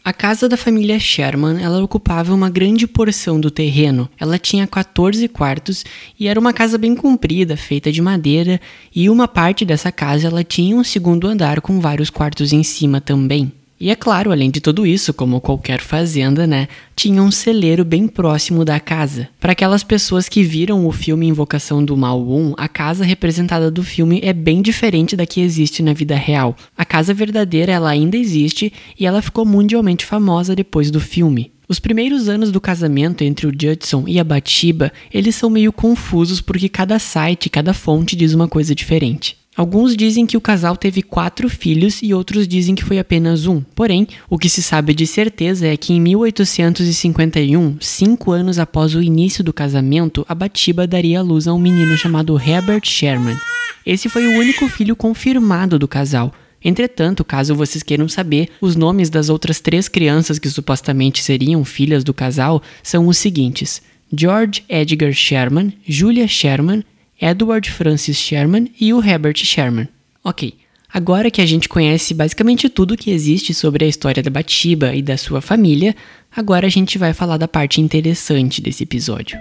A 0.07 0.13
casa 0.13 0.47
da 0.47 0.55
família 0.55 0.97
Sherman, 0.97 1.61
ela 1.61 1.83
ocupava 1.83 2.33
uma 2.33 2.49
grande 2.49 2.87
porção 2.87 3.41
do 3.41 3.51
terreno. 3.51 4.09
Ela 4.17 4.39
tinha 4.39 4.65
14 4.65 5.27
quartos 5.27 5.83
e 6.17 6.29
era 6.29 6.39
uma 6.39 6.53
casa 6.53 6.77
bem 6.77 6.95
comprida, 6.95 7.57
feita 7.57 7.91
de 7.91 8.01
madeira, 8.01 8.61
e 8.95 9.09
uma 9.09 9.27
parte 9.27 9.65
dessa 9.65 9.91
casa 9.91 10.27
ela 10.27 10.45
tinha 10.45 10.77
um 10.77 10.83
segundo 10.85 11.27
andar 11.27 11.59
com 11.59 11.81
vários 11.81 12.09
quartos 12.09 12.53
em 12.53 12.63
cima 12.63 13.01
também. 13.01 13.51
E 13.79 13.91
é 13.91 13.95
claro, 13.95 14.31
além 14.31 14.49
de 14.49 14.59
tudo 14.59 14.87
isso, 14.87 15.13
como 15.13 15.39
qualquer 15.39 15.79
fazenda, 15.79 16.47
né, 16.47 16.67
tinha 16.95 17.21
um 17.21 17.29
celeiro 17.29 17.85
bem 17.85 18.07
próximo 18.07 18.65
da 18.65 18.79
casa. 18.79 19.29
Para 19.39 19.51
aquelas 19.51 19.83
pessoas 19.83 20.27
que 20.27 20.41
viram 20.41 20.87
o 20.87 20.91
filme 20.91 21.27
Invocação 21.27 21.85
do 21.85 21.95
Mal 21.95 22.19
1, 22.19 22.55
a 22.57 22.67
casa 22.67 23.05
representada 23.05 23.69
do 23.69 23.83
filme 23.83 24.19
é 24.23 24.33
bem 24.33 24.63
diferente 24.63 25.15
da 25.15 25.27
que 25.27 25.41
existe 25.41 25.83
na 25.83 25.93
vida 25.93 26.15
real. 26.15 26.55
A 26.75 26.83
casa 26.83 27.13
verdadeira 27.13 27.71
ela 27.71 27.91
ainda 27.91 28.17
existe 28.17 28.73
e 28.99 29.05
ela 29.05 29.21
ficou 29.21 29.45
mundialmente 29.45 30.05
famosa 30.05 30.55
depois 30.55 30.89
do 30.89 30.99
filme. 30.99 31.51
Os 31.69 31.79
primeiros 31.79 32.29
anos 32.29 32.49
do 32.51 32.61
casamento 32.61 33.23
entre 33.23 33.45
o 33.45 33.51
Judson 33.51 34.05
e 34.07 34.19
a 34.19 34.23
Bathsheba, 34.23 34.91
eles 35.13 35.35
são 35.35 35.49
meio 35.49 35.71
confusos 35.71 36.41
porque 36.41 36.69
cada 36.69 36.97
site, 36.97 37.49
cada 37.49 37.73
fonte 37.73 38.15
diz 38.15 38.33
uma 38.33 38.47
coisa 38.47 38.73
diferente. 38.73 39.37
Alguns 39.57 39.97
dizem 39.97 40.27
que 40.27 40.37
o 40.37 40.41
casal 40.41 40.77
teve 40.77 41.01
quatro 41.01 41.49
filhos 41.49 42.03
e 42.03 42.13
outros 42.13 42.47
dizem 42.47 42.75
que 42.75 42.85
foi 42.85 42.99
apenas 42.99 43.47
um. 43.47 43.59
Porém, 43.73 44.07
o 44.29 44.37
que 44.37 44.47
se 44.47 44.61
sabe 44.61 44.93
de 44.93 45.07
certeza 45.07 45.65
é 45.65 45.75
que 45.75 45.93
em 45.93 45.99
1851, 45.99 47.77
cinco 47.81 48.31
anos 48.31 48.59
após 48.59 48.93
o 48.93 49.01
início 49.01 49.43
do 49.43 49.51
casamento, 49.51 50.23
a 50.29 50.35
Batiba 50.35 50.85
daria 50.85 51.21
à 51.21 51.23
luz 51.23 51.47
a 51.47 51.55
um 51.55 51.59
menino 51.59 51.97
chamado 51.97 52.39
Herbert 52.39 52.85
Sherman. 52.85 53.35
Esse 53.83 54.07
foi 54.07 54.27
o 54.27 54.37
único 54.37 54.67
filho 54.67 54.95
confirmado 54.95 55.79
do 55.79 55.87
casal. 55.87 56.31
Entretanto, 56.63 57.25
caso 57.25 57.55
vocês 57.55 57.81
queiram 57.81 58.07
saber, 58.07 58.49
os 58.61 58.75
nomes 58.75 59.09
das 59.09 59.27
outras 59.27 59.59
três 59.59 59.87
crianças 59.87 60.37
que 60.37 60.51
supostamente 60.51 61.23
seriam 61.23 61.65
filhas 61.65 62.03
do 62.03 62.13
casal 62.13 62.61
são 62.83 63.07
os 63.07 63.17
seguintes: 63.17 63.81
George 64.15 64.63
Edgar 64.69 65.13
Sherman, 65.13 65.73
Julia 65.83 66.27
Sherman 66.27 66.83
Edward 67.19 67.69
Francis 67.71 68.17
Sherman 68.17 68.71
e 68.79 68.93
o 68.93 69.03
Herbert 69.03 69.37
Sherman. 69.37 69.87
Ok, 70.23 70.53
agora 70.93 71.31
que 71.31 71.41
a 71.41 71.45
gente 71.45 71.67
conhece 71.67 72.13
basicamente 72.13 72.69
tudo 72.69 72.97
que 72.97 73.09
existe 73.09 73.53
sobre 73.53 73.85
a 73.85 73.87
história 73.87 74.21
da 74.21 74.29
Bathsheba 74.29 74.93
e 74.93 75.01
da 75.01 75.17
sua 75.17 75.41
família, 75.41 75.95
agora 76.35 76.67
a 76.67 76.69
gente 76.69 76.97
vai 76.97 77.13
falar 77.13 77.37
da 77.37 77.47
parte 77.47 77.81
interessante 77.81 78.61
desse 78.61 78.83
episódio. 78.83 79.39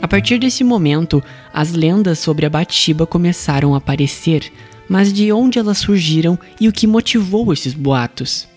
A 0.00 0.08
partir 0.08 0.38
desse 0.38 0.62
momento, 0.62 1.20
as 1.52 1.72
lendas 1.72 2.20
sobre 2.20 2.46
a 2.46 2.48
Bathsheba 2.48 3.04
começaram 3.04 3.74
a 3.74 3.78
aparecer, 3.78 4.52
mas 4.88 5.12
de 5.12 5.32
onde 5.32 5.58
elas 5.58 5.78
surgiram 5.78 6.38
e 6.60 6.68
o 6.68 6.72
que 6.72 6.86
motivou 6.86 7.52
esses 7.52 7.74
boatos? 7.74 8.48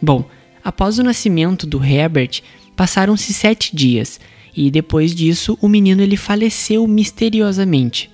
Bom, 0.00 0.28
após 0.64 0.98
o 0.98 1.02
nascimento 1.02 1.66
do 1.66 1.82
Herbert, 1.82 2.40
passaram-se 2.76 3.32
sete 3.32 3.74
dias 3.74 4.20
e 4.56 4.70
depois 4.70 5.14
disso 5.14 5.58
o 5.60 5.68
menino 5.68 6.02
ele 6.02 6.16
faleceu 6.16 6.86
misteriosamente. 6.86 8.10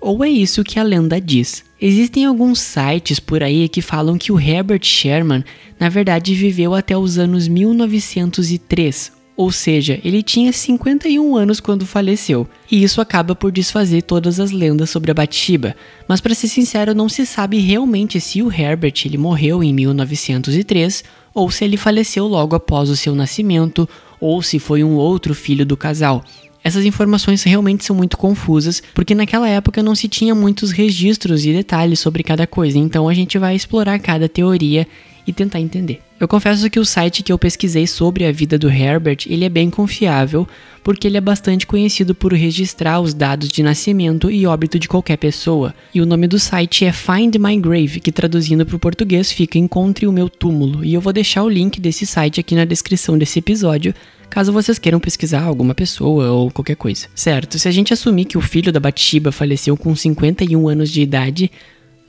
Ou 0.00 0.24
é 0.24 0.28
isso 0.28 0.64
que 0.64 0.80
a 0.80 0.82
lenda 0.82 1.20
diz. 1.20 1.64
Existem 1.80 2.24
alguns 2.24 2.60
sites 2.60 3.20
por 3.20 3.42
aí 3.42 3.68
que 3.68 3.80
falam 3.80 4.18
que 4.18 4.32
o 4.32 4.40
Herbert 4.40 4.84
Sherman 4.84 5.44
na 5.78 5.88
verdade 5.88 6.34
viveu 6.34 6.74
até 6.74 6.96
os 6.96 7.18
anos 7.18 7.46
1903 7.46 9.21
ou 9.42 9.50
seja, 9.50 9.98
ele 10.04 10.22
tinha 10.22 10.52
51 10.52 11.34
anos 11.34 11.58
quando 11.58 11.84
faleceu, 11.84 12.46
e 12.70 12.84
isso 12.84 13.00
acaba 13.00 13.34
por 13.34 13.50
desfazer 13.50 14.02
todas 14.02 14.38
as 14.38 14.52
lendas 14.52 14.88
sobre 14.88 15.10
a 15.10 15.14
Bathsheba. 15.14 15.74
Mas 16.06 16.20
para 16.20 16.32
ser 16.32 16.46
sincero, 16.46 16.94
não 16.94 17.08
se 17.08 17.26
sabe 17.26 17.58
realmente 17.58 18.20
se 18.20 18.40
o 18.40 18.52
Herbert 18.52 18.94
ele 19.04 19.18
morreu 19.18 19.60
em 19.60 19.74
1903 19.74 21.02
ou 21.34 21.50
se 21.50 21.64
ele 21.64 21.76
faleceu 21.76 22.28
logo 22.28 22.54
após 22.54 22.88
o 22.88 22.96
seu 22.96 23.16
nascimento 23.16 23.88
ou 24.20 24.40
se 24.42 24.60
foi 24.60 24.84
um 24.84 24.94
outro 24.94 25.34
filho 25.34 25.66
do 25.66 25.76
casal. 25.76 26.22
Essas 26.62 26.84
informações 26.84 27.42
realmente 27.42 27.84
são 27.84 27.96
muito 27.96 28.16
confusas, 28.16 28.80
porque 28.94 29.12
naquela 29.12 29.48
época 29.48 29.82
não 29.82 29.96
se 29.96 30.06
tinha 30.06 30.36
muitos 30.36 30.70
registros 30.70 31.44
e 31.44 31.52
detalhes 31.52 31.98
sobre 31.98 32.22
cada 32.22 32.46
coisa, 32.46 32.78
então 32.78 33.08
a 33.08 33.14
gente 33.14 33.38
vai 33.38 33.56
explorar 33.56 33.98
cada 33.98 34.28
teoria 34.28 34.86
e 35.26 35.32
tentar 35.32 35.58
entender. 35.58 36.00
Eu 36.22 36.28
confesso 36.28 36.70
que 36.70 36.78
o 36.78 36.84
site 36.84 37.20
que 37.20 37.32
eu 37.32 37.36
pesquisei 37.36 37.84
sobre 37.84 38.24
a 38.24 38.30
vida 38.30 38.56
do 38.56 38.70
Herbert, 38.70 39.26
ele 39.26 39.44
é 39.44 39.48
bem 39.48 39.68
confiável, 39.68 40.46
porque 40.80 41.08
ele 41.08 41.16
é 41.16 41.20
bastante 41.20 41.66
conhecido 41.66 42.14
por 42.14 42.32
registrar 42.32 43.00
os 43.00 43.12
dados 43.12 43.48
de 43.48 43.60
nascimento 43.60 44.30
e 44.30 44.46
óbito 44.46 44.78
de 44.78 44.86
qualquer 44.86 45.16
pessoa. 45.16 45.74
E 45.92 46.00
o 46.00 46.06
nome 46.06 46.28
do 46.28 46.38
site 46.38 46.84
é 46.84 46.92
Find 46.92 47.34
My 47.40 47.56
Grave, 47.56 47.98
que 47.98 48.12
traduzindo 48.12 48.64
para 48.64 48.76
o 48.76 48.78
português 48.78 49.32
fica 49.32 49.58
Encontre 49.58 50.06
o 50.06 50.12
meu 50.12 50.28
túmulo. 50.28 50.84
E 50.84 50.94
eu 50.94 51.00
vou 51.00 51.12
deixar 51.12 51.42
o 51.42 51.48
link 51.48 51.80
desse 51.80 52.06
site 52.06 52.38
aqui 52.38 52.54
na 52.54 52.64
descrição 52.64 53.18
desse 53.18 53.40
episódio, 53.40 53.92
caso 54.30 54.52
vocês 54.52 54.78
queiram 54.78 55.00
pesquisar 55.00 55.42
alguma 55.42 55.74
pessoa 55.74 56.30
ou 56.30 56.52
qualquer 56.52 56.76
coisa. 56.76 57.08
Certo, 57.16 57.58
se 57.58 57.66
a 57.66 57.72
gente 57.72 57.92
assumir 57.92 58.26
que 58.26 58.38
o 58.38 58.40
filho 58.40 58.70
da 58.70 58.78
Bathsheba 58.78 59.32
faleceu 59.32 59.76
com 59.76 59.92
51 59.92 60.68
anos 60.68 60.88
de 60.88 61.02
idade, 61.02 61.50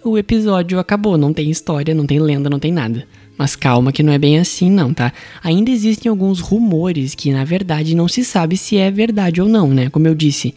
o 0.04 0.20
episódio 0.20 0.78
acabou, 0.78 1.18
não 1.18 1.34
tem 1.34 1.50
história, 1.50 1.96
não 1.96 2.06
tem 2.06 2.20
lenda, 2.20 2.48
não 2.48 2.60
tem 2.60 2.72
nada. 2.72 3.08
Mas 3.38 3.56
calma 3.56 3.92
que 3.92 4.04
não 4.04 4.14
é 4.14 4.18
bem 4.18 4.38
assim 4.38 4.70
não, 4.70 4.94
tá? 4.94 5.12
Ainda 5.44 5.72
existem 5.72 6.10
alguns 6.10 6.40
rumores 6.40 7.16
que 7.16 7.32
na 7.32 7.44
verdade 7.44 7.96
não 7.96 8.08
se 8.08 8.24
sabe 8.24 8.58
se 8.58 8.78
é 8.78 8.92
verdade 8.92 9.42
ou 9.42 9.50
não, 9.50 9.68
né? 9.70 9.90
Como 9.90 10.08
eu 10.08 10.14
disse, 10.14 10.54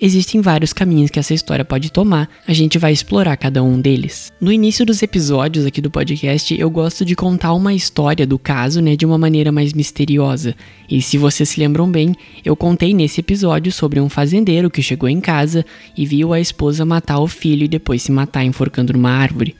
existem 0.00 0.40
vários 0.40 0.72
caminhos 0.72 1.10
que 1.10 1.18
essa 1.18 1.34
história 1.34 1.64
pode 1.64 1.92
tomar, 1.92 2.28
a 2.46 2.52
gente 2.52 2.78
vai 2.78 2.92
explorar 2.92 3.36
cada 3.36 3.62
um 3.62 3.78
deles. 3.78 4.32
No 4.40 4.50
início 4.50 4.86
dos 4.86 5.02
episódios 5.02 5.66
aqui 5.66 5.80
do 5.80 5.90
podcast, 5.90 6.58
eu 6.58 6.70
gosto 6.70 7.04
de 7.04 7.14
contar 7.14 7.52
uma 7.52 7.74
história 7.74 8.26
do 8.26 8.38
caso, 8.38 8.80
né, 8.80 8.96
de 8.96 9.04
uma 9.04 9.18
maneira 9.18 9.52
mais 9.52 9.74
misteriosa. 9.74 10.54
E 10.88 11.02
se 11.02 11.18
vocês 11.18 11.48
se 11.48 11.60
lembram 11.60 11.90
bem, 11.90 12.14
eu 12.44 12.56
contei 12.56 12.94
nesse 12.94 13.20
episódio 13.20 13.70
sobre 13.70 14.00
um 14.00 14.08
fazendeiro 14.08 14.70
que 14.70 14.82
chegou 14.82 15.08
em 15.08 15.20
casa 15.20 15.66
e 15.96 16.06
viu 16.06 16.32
a 16.32 16.40
esposa 16.40 16.84
matar 16.86 17.18
o 17.18 17.26
filho 17.26 17.64
e 17.64 17.68
depois 17.68 18.02
se 18.02 18.12
matar 18.12 18.44
enforcando 18.44 18.92
numa 18.92 19.10
árvore. 19.10 19.54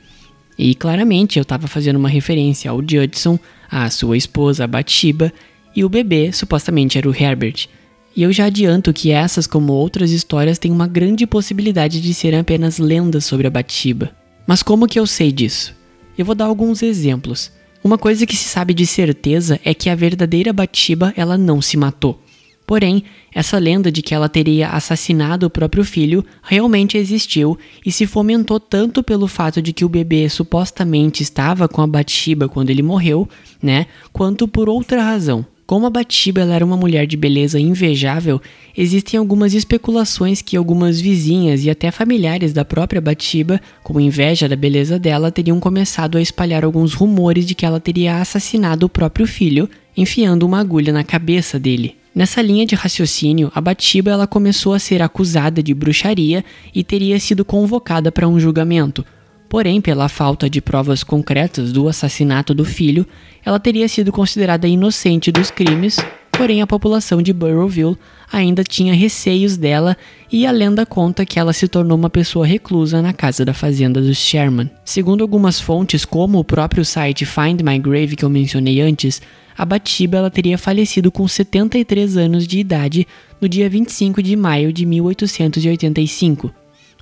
E 0.61 0.75
claramente 0.75 1.39
eu 1.39 1.41
estava 1.41 1.67
fazendo 1.67 1.95
uma 1.95 2.07
referência 2.07 2.69
ao 2.69 2.83
Judson, 2.87 3.39
a 3.67 3.89
sua 3.89 4.15
esposa 4.15 4.67
Bathsheba, 4.67 5.33
e 5.75 5.83
o 5.83 5.89
bebê 5.89 6.31
supostamente 6.31 6.99
era 6.99 7.09
o 7.09 7.15
Herbert. 7.15 7.67
E 8.15 8.21
eu 8.21 8.31
já 8.31 8.45
adianto 8.45 8.93
que 8.93 9.09
essas, 9.09 9.47
como 9.47 9.73
outras 9.73 10.11
histórias, 10.11 10.59
têm 10.59 10.71
uma 10.71 10.85
grande 10.85 11.25
possibilidade 11.25 11.99
de 11.99 12.13
serem 12.13 12.41
apenas 12.41 12.77
lendas 12.77 13.25
sobre 13.25 13.47
a 13.47 13.49
Bathsheba. 13.49 14.11
Mas 14.45 14.61
como 14.61 14.87
que 14.87 14.99
eu 14.99 15.07
sei 15.07 15.31
disso? 15.31 15.73
Eu 16.15 16.25
vou 16.25 16.35
dar 16.35 16.45
alguns 16.45 16.83
exemplos. 16.83 17.51
Uma 17.83 17.97
coisa 17.97 18.27
que 18.27 18.37
se 18.37 18.47
sabe 18.47 18.75
de 18.75 18.85
certeza 18.85 19.59
é 19.65 19.73
que 19.73 19.89
a 19.89 19.95
verdadeira 19.95 20.53
Bathsheba 20.53 21.11
ela 21.17 21.39
não 21.39 21.59
se 21.59 21.75
matou. 21.75 22.21
Porém, 22.65 23.03
essa 23.33 23.57
lenda 23.57 23.91
de 23.91 24.01
que 24.01 24.13
ela 24.13 24.29
teria 24.29 24.69
assassinado 24.69 25.45
o 25.45 25.49
próprio 25.49 25.83
filho 25.83 26.23
realmente 26.41 26.97
existiu 26.97 27.57
e 27.85 27.91
se 27.91 28.05
fomentou 28.05 28.59
tanto 28.59 29.03
pelo 29.03 29.27
fato 29.27 29.61
de 29.61 29.73
que 29.73 29.83
o 29.83 29.89
bebê 29.89 30.29
supostamente 30.29 31.21
estava 31.21 31.67
com 31.67 31.81
a 31.81 31.87
Bathsheba 31.87 32.47
quando 32.47 32.69
ele 32.69 32.81
morreu, 32.81 33.27
né, 33.61 33.87
quanto 34.13 34.47
por 34.47 34.69
outra 34.69 35.03
razão. 35.03 35.45
Como 35.71 35.85
a 35.85 35.89
Batiba 35.89 36.41
era 36.41 36.65
uma 36.65 36.75
mulher 36.75 37.07
de 37.07 37.15
beleza 37.15 37.57
invejável, 37.57 38.41
existem 38.75 39.17
algumas 39.17 39.53
especulações 39.53 40.41
que 40.41 40.57
algumas 40.57 40.99
vizinhas 40.99 41.63
e 41.63 41.69
até 41.69 41.89
familiares 41.91 42.51
da 42.51 42.65
própria 42.65 42.99
Batiba, 42.99 43.57
com 43.81 43.97
inveja 43.97 44.49
da 44.49 44.55
beleza 44.57 44.99
dela, 44.99 45.31
teriam 45.31 45.61
começado 45.61 46.17
a 46.17 46.21
espalhar 46.21 46.65
alguns 46.65 46.93
rumores 46.93 47.45
de 47.45 47.55
que 47.55 47.65
ela 47.65 47.79
teria 47.79 48.17
assassinado 48.17 48.85
o 48.85 48.89
próprio 48.89 49.25
filho, 49.25 49.69
enfiando 49.95 50.45
uma 50.45 50.59
agulha 50.59 50.91
na 50.91 51.05
cabeça 51.05 51.57
dele. 51.57 52.00
Nessa 52.13 52.41
linha 52.41 52.65
de 52.65 52.75
raciocínio, 52.75 53.49
a 53.55 53.61
Batiba 53.61 54.11
ela 54.11 54.27
começou 54.27 54.73
a 54.73 54.79
ser 54.79 55.01
acusada 55.01 55.63
de 55.63 55.73
bruxaria 55.73 56.43
e 56.75 56.83
teria 56.83 57.17
sido 57.19 57.45
convocada 57.45 58.11
para 58.11 58.27
um 58.27 58.37
julgamento. 58.37 59.05
Porém, 59.47 59.79
pela 59.79 60.09
falta 60.09 60.49
de 60.49 60.61
provas 60.61 61.03
concretas 61.03 61.71
do 61.71 61.87
assassinato 61.87 62.53
do 62.53 62.65
filho, 62.65 63.07
ela 63.45 63.59
teria 63.59 63.87
sido 63.87 64.11
considerada 64.11 64.67
inocente 64.67 65.31
dos 65.31 65.49
crimes, 65.51 65.97
porém 66.41 66.59
a 66.59 66.65
população 66.65 67.21
de 67.21 67.31
Burrowville 67.31 67.95
ainda 68.33 68.63
tinha 68.63 68.95
receios 68.95 69.57
dela 69.57 69.95
e 70.31 70.47
a 70.47 70.51
lenda 70.51 70.87
conta 70.87 71.23
que 71.23 71.37
ela 71.37 71.53
se 71.53 71.67
tornou 71.67 71.95
uma 71.95 72.09
pessoa 72.09 72.47
reclusa 72.47 72.99
na 72.99 73.13
casa 73.13 73.45
da 73.45 73.53
fazenda 73.53 74.01
dos 74.01 74.17
Sherman. 74.17 74.67
Segundo 74.83 75.21
algumas 75.21 75.61
fontes, 75.61 76.03
como 76.03 76.39
o 76.39 76.43
próprio 76.43 76.83
site 76.83 77.27
Find 77.27 77.61
My 77.61 77.77
Grave 77.77 78.15
que 78.15 78.25
eu 78.25 78.29
mencionei 78.29 78.81
antes, 78.81 79.21
a 79.55 79.63
Batiba 79.63 80.17
ela 80.17 80.31
teria 80.31 80.57
falecido 80.57 81.11
com 81.11 81.27
73 81.27 82.17
anos 82.17 82.47
de 82.47 82.57
idade 82.57 83.07
no 83.39 83.47
dia 83.47 83.69
25 83.69 84.23
de 84.23 84.35
maio 84.35 84.73
de 84.73 84.83
1885. 84.83 86.51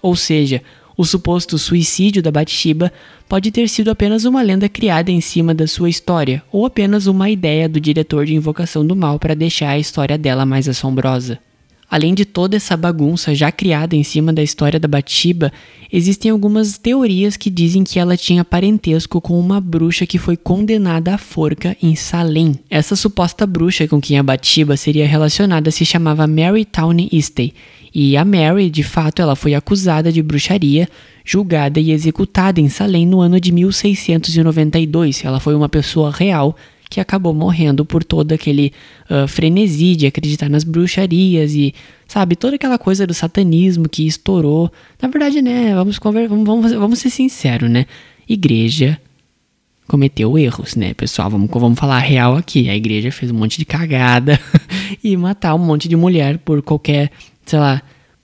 Ou 0.01 0.17
seja, 0.17 0.61
o 0.99 1.05
suposto 1.05 1.57
suicídio 1.57 2.21
da 2.21 2.29
Bathsheba 2.29 2.91
pode 3.25 3.51
ter 3.51 3.69
sido 3.69 3.89
apenas 3.89 4.25
uma 4.25 4.41
lenda 4.41 4.67
criada 4.67 5.09
em 5.09 5.21
cima 5.21 5.53
da 5.53 5.65
sua 5.65 5.89
história, 5.89 6.43
ou 6.51 6.65
apenas 6.65 7.07
uma 7.07 7.29
ideia 7.29 7.69
do 7.69 7.79
diretor 7.79 8.25
de 8.25 8.35
Invocação 8.35 8.85
do 8.85 8.97
Mal 8.97 9.17
para 9.17 9.33
deixar 9.33 9.69
a 9.69 9.79
história 9.79 10.17
dela 10.17 10.45
mais 10.45 10.67
assombrosa. 10.67 11.39
Além 11.89 12.13
de 12.13 12.23
toda 12.23 12.55
essa 12.55 12.77
bagunça 12.77 13.33
já 13.33 13.51
criada 13.51 13.95
em 13.95 14.03
cima 14.03 14.31
da 14.31 14.43
história 14.43 14.79
da 14.79 14.87
Bathsheba, 14.87 15.51
existem 15.91 16.29
algumas 16.29 16.77
teorias 16.77 17.35
que 17.35 17.49
dizem 17.49 17.83
que 17.83 17.97
ela 17.97 18.15
tinha 18.15 18.45
parentesco 18.45 19.19
com 19.19 19.39
uma 19.39 19.59
bruxa 19.59 20.05
que 20.05 20.19
foi 20.19 20.37
condenada 20.37 21.15
à 21.15 21.17
forca 21.17 21.75
em 21.81 21.95
Salem. 21.95 22.59
Essa 22.69 22.95
suposta 22.95 23.47
bruxa 23.47 23.87
com 23.87 23.99
quem 23.99 24.19
a 24.19 24.23
Bathsheba 24.23 24.77
seria 24.77 25.07
relacionada 25.07 25.71
se 25.71 25.83
chamava 25.83 26.27
Mary 26.27 26.63
Towney 26.63 27.09
Eastey 27.11 27.53
e 27.93 28.15
a 28.15 28.23
Mary, 28.23 28.69
de 28.69 28.83
fato, 28.83 29.21
ela 29.21 29.35
foi 29.35 29.55
acusada 29.55 30.11
de 30.11 30.21
bruxaria, 30.21 30.87
julgada 31.25 31.79
e 31.79 31.91
executada 31.91 32.61
em 32.61 32.69
Salem 32.69 33.05
no 33.05 33.19
ano 33.19 33.39
de 33.39 33.51
1692. 33.51 35.25
Ela 35.25 35.39
foi 35.39 35.55
uma 35.55 35.67
pessoa 35.67 36.11
real 36.11 36.55
que 36.89 36.99
acabou 36.99 37.33
morrendo 37.33 37.85
por 37.85 38.03
todo 38.03 38.31
aquele 38.31 38.73
uh, 39.09 39.27
frenesi 39.27 39.95
de 39.95 40.07
acreditar 40.07 40.49
nas 40.49 40.63
bruxarias 40.63 41.53
e, 41.53 41.73
sabe, 42.07 42.35
toda 42.35 42.55
aquela 42.55 42.77
coisa 42.77 43.05
do 43.05 43.13
satanismo 43.13 43.87
que 43.87 44.07
estourou. 44.07 44.71
Na 45.01 45.07
verdade, 45.07 45.41
né, 45.41 45.75
vamos, 45.75 45.99
vamos, 46.01 46.45
vamos, 46.45 46.71
vamos 46.73 46.99
ser 46.99 47.09
sinceros, 47.09 47.69
né? 47.69 47.85
Igreja 48.27 48.99
cometeu 49.87 50.37
erros, 50.37 50.75
né, 50.75 50.93
pessoal? 50.93 51.29
Vamos, 51.29 51.49
vamos 51.51 51.79
falar 51.79 51.97
a 51.97 51.99
real 51.99 52.35
aqui. 52.35 52.69
A 52.69 52.75
igreja 52.75 53.11
fez 53.11 53.31
um 53.31 53.35
monte 53.35 53.57
de 53.57 53.65
cagada 53.65 54.39
e 55.03 55.17
matar 55.17 55.55
um 55.55 55.59
monte 55.59 55.87
de 55.87 55.95
mulher 55.95 56.37
por 56.39 56.61
qualquer 56.61 57.11
sei 57.49 57.59
lá, 57.59 57.81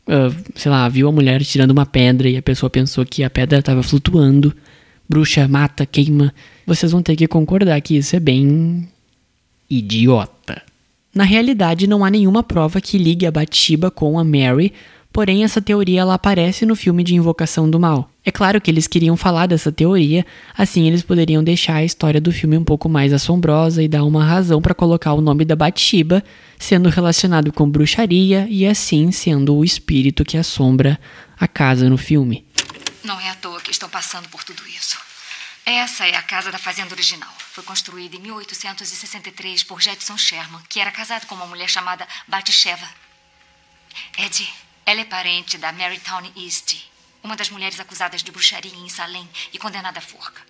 uh, 0.07 0.35
sei 0.55 0.71
lá, 0.71 0.87
viu 0.87 1.07
a 1.07 1.11
mulher 1.11 1.43
tirando 1.43 1.71
uma 1.71 1.85
pedra 1.85 2.29
e 2.29 2.37
a 2.37 2.41
pessoa 2.41 2.69
pensou 2.69 3.05
que 3.05 3.23
a 3.23 3.29
pedra 3.29 3.59
estava 3.59 3.81
flutuando. 3.81 4.55
Bruxa 5.07 5.47
mata, 5.47 5.85
queima. 5.85 6.33
Vocês 6.65 6.91
vão 6.91 7.01
ter 7.01 7.15
que 7.15 7.27
concordar 7.27 7.79
que 7.81 7.97
isso 7.97 8.15
é 8.15 8.19
bem 8.19 8.87
idiota. 9.69 10.61
Na 11.13 11.23
realidade, 11.23 11.87
não 11.87 12.03
há 12.03 12.09
nenhuma 12.09 12.43
prova 12.43 12.81
que 12.81 12.97
ligue 12.97 13.25
a 13.25 13.31
Bathsheba 13.31 13.89
com 13.89 14.19
a 14.19 14.23
Mary, 14.23 14.73
porém 15.13 15.45
essa 15.45 15.61
teoria 15.61 16.01
ela 16.01 16.15
aparece 16.15 16.65
no 16.65 16.75
filme 16.75 17.03
de 17.03 17.15
Invocação 17.15 17.69
do 17.69 17.79
Mal. 17.79 18.09
É 18.25 18.31
claro 18.31 18.59
que 18.59 18.69
eles 18.69 18.87
queriam 18.87 19.15
falar 19.15 19.45
dessa 19.45 19.71
teoria, 19.71 20.25
assim 20.57 20.87
eles 20.87 21.03
poderiam 21.03 21.43
deixar 21.43 21.75
a 21.75 21.85
história 21.85 22.19
do 22.19 22.31
filme 22.31 22.57
um 22.57 22.63
pouco 22.63 22.89
mais 22.89 23.13
assombrosa 23.13 23.81
e 23.81 23.87
dar 23.87 24.03
uma 24.03 24.25
razão 24.25 24.61
para 24.61 24.73
colocar 24.73 25.13
o 25.13 25.21
nome 25.21 25.45
da 25.45 25.55
Bathsheba 25.55 26.21
sendo 26.59 26.89
relacionado 26.89 27.53
com 27.53 27.69
bruxaria 27.69 28.47
e 28.49 28.65
assim 28.65 29.11
sendo 29.11 29.55
o 29.55 29.63
espírito 29.63 30.25
que 30.25 30.37
assombra 30.37 30.99
a 31.39 31.47
casa 31.47 31.89
no 31.89 31.97
filme. 31.97 32.44
Não 33.05 33.21
é 33.21 33.29
à 33.29 33.35
toa 33.35 33.61
que 33.61 33.69
estão 33.69 33.87
passando 33.87 34.27
por 34.29 34.43
tudo 34.43 34.67
isso. 34.67 34.97
Essa 35.63 36.07
é 36.07 36.15
a 36.15 36.23
casa 36.23 36.51
da 36.51 36.57
fazenda 36.57 36.95
original. 36.95 37.31
Foi 37.37 37.63
construída 37.63 38.15
em 38.15 38.19
1863 38.19 39.61
por 39.63 39.79
Jetson 39.79 40.17
Sherman, 40.17 40.59
que 40.67 40.79
era 40.79 40.89
casado 40.89 41.27
com 41.27 41.35
uma 41.35 41.45
mulher 41.45 41.69
chamada 41.69 42.07
Bathsheba. 42.27 42.89
Ed, 44.17 44.51
ela 44.87 45.01
é 45.01 45.05
parente 45.05 45.55
da 45.55 45.71
Marytown 45.71 46.31
East, 46.35 46.77
uma 47.23 47.35
das 47.35 47.51
mulheres 47.51 47.79
acusadas 47.79 48.23
de 48.23 48.31
bruxaria 48.31 48.75
em 48.75 48.89
Salem 48.89 49.29
e 49.53 49.59
condenada 49.59 49.99
à 49.99 50.01
forca. 50.01 50.41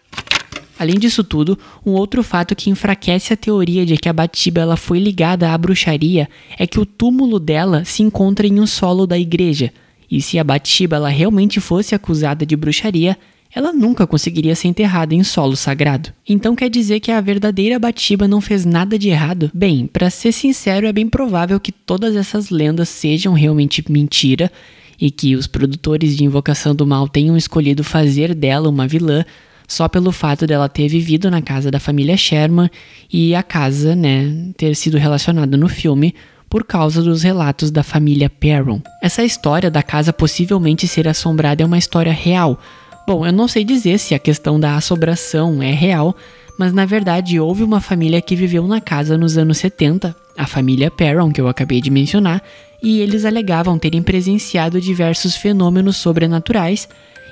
Além 0.80 0.98
disso 0.98 1.26
tudo, 1.26 1.60
um 1.86 1.92
outro 1.92 2.24
fato 2.24 2.56
que 2.56 2.70
enfraquece 2.70 3.34
a 3.34 3.38
teoria 3.38 3.86
de 3.86 3.98
que 3.98 4.08
a 4.08 4.14
Batiba 4.14 4.62
ela 4.62 4.78
foi 4.78 5.00
ligada 5.00 5.52
à 5.52 5.58
bruxaria 5.58 6.30
é 6.58 6.66
que 6.66 6.80
o 6.80 6.86
túmulo 6.86 7.38
dela 7.38 7.84
se 7.84 8.02
encontra 8.02 8.48
em 8.48 8.62
um 8.62 8.68
solo 8.68 9.06
da 9.06 9.18
igreja. 9.18 9.74
E 10.10 10.22
se 10.22 10.38
a 10.38 10.44
Batiba 10.44 10.98
ela 10.98 11.10
realmente 11.10 11.60
fosse 11.60 11.96
acusada 11.96 12.46
de 12.46 12.56
bruxaria, 12.56 13.18
ela 13.54 13.72
nunca 13.72 14.06
conseguiria 14.06 14.54
ser 14.54 14.68
enterrada 14.68 15.16
em 15.16 15.24
solo 15.24 15.56
sagrado. 15.56 16.12
Então 16.28 16.56
quer 16.56 16.70
dizer 16.70 17.00
que 17.00 17.10
a 17.10 17.22
verdadeira 17.22 17.80
Batiba 17.80 18.28
não 18.28 18.42
fez 18.42 18.66
nada 18.66 19.00
de 19.00 19.10
errado? 19.10 19.50
Bem, 19.54 19.88
para 19.88 20.10
ser 20.10 20.34
sincero, 20.34 20.86
é 20.86 20.92
bem 20.92 21.08
provável 21.08 21.60
que 21.60 21.72
todas 21.72 22.16
essas 22.16 22.50
lendas 22.50 22.90
sejam 22.90 23.34
realmente 23.34 23.84
mentira 23.90 24.52
e 25.00 25.10
que 25.10 25.36
os 25.36 25.48
produtores 25.48 26.18
de 26.18 26.26
Invocação 26.26 26.76
do 26.76 26.86
Mal 26.86 27.08
tenham 27.08 27.38
escolhido 27.38 27.84
fazer 27.84 28.36
dela 28.36 28.70
uma 28.70 28.88
vilã 28.88 29.24
só 29.68 29.88
pelo 29.88 30.12
fato 30.12 30.46
dela 30.46 30.70
ter 30.70 30.88
vivido 30.88 31.32
na 31.32 31.42
casa 31.42 31.72
da 31.72 31.80
família 31.80 32.16
Sherman 32.16 32.70
e 33.12 33.34
a 33.34 33.42
casa, 33.42 33.96
né, 33.96 34.52
ter 34.58 34.76
sido 34.76 34.98
relacionada 34.98 35.58
no 35.58 35.68
filme 35.68 36.14
por 36.50 36.64
causa 36.64 37.02
dos 37.02 37.24
relatos 37.24 37.72
da 37.72 37.84
família 37.84 38.30
Perron. 38.30 38.82
Essa 39.02 39.24
história 39.24 39.70
da 39.70 39.84
casa 39.84 40.14
possivelmente 40.14 40.88
ser 40.88 41.08
assombrada 41.08 41.64
é 41.64 41.66
uma 41.66 41.78
história 41.78 42.14
real. 42.14 42.60
Bom, 43.08 43.26
eu 43.26 43.32
não 43.32 43.48
sei 43.48 43.64
dizer 43.64 44.00
se 44.00 44.16
a 44.16 44.20
questão 44.20 44.60
da 44.60 44.76
assombração 44.76 45.62
é 45.62 45.72
real, 45.72 46.16
mas 46.58 46.74
na 46.74 46.86
verdade 46.86 47.40
houve 47.40 47.64
uma 47.64 47.82
família 47.82 48.22
que 48.22 48.36
viveu 48.36 48.68
na 48.68 48.82
casa 48.82 49.18
nos 49.18 49.38
anos 49.38 49.58
70, 49.58 50.16
a 50.38 50.48
família 50.48 50.90
Perron, 50.90 51.32
que 51.32 51.40
eu 51.40 51.48
acabei 51.48 51.82
de 51.82 51.90
mencionar, 51.90 52.42
e 52.82 53.00
eles 53.00 53.26
alegavam 53.26 53.78
terem 53.78 54.02
presenciado 54.02 54.80
diversos 54.82 55.36
fenômenos 55.36 55.98
sobrenaturais, 55.98 56.88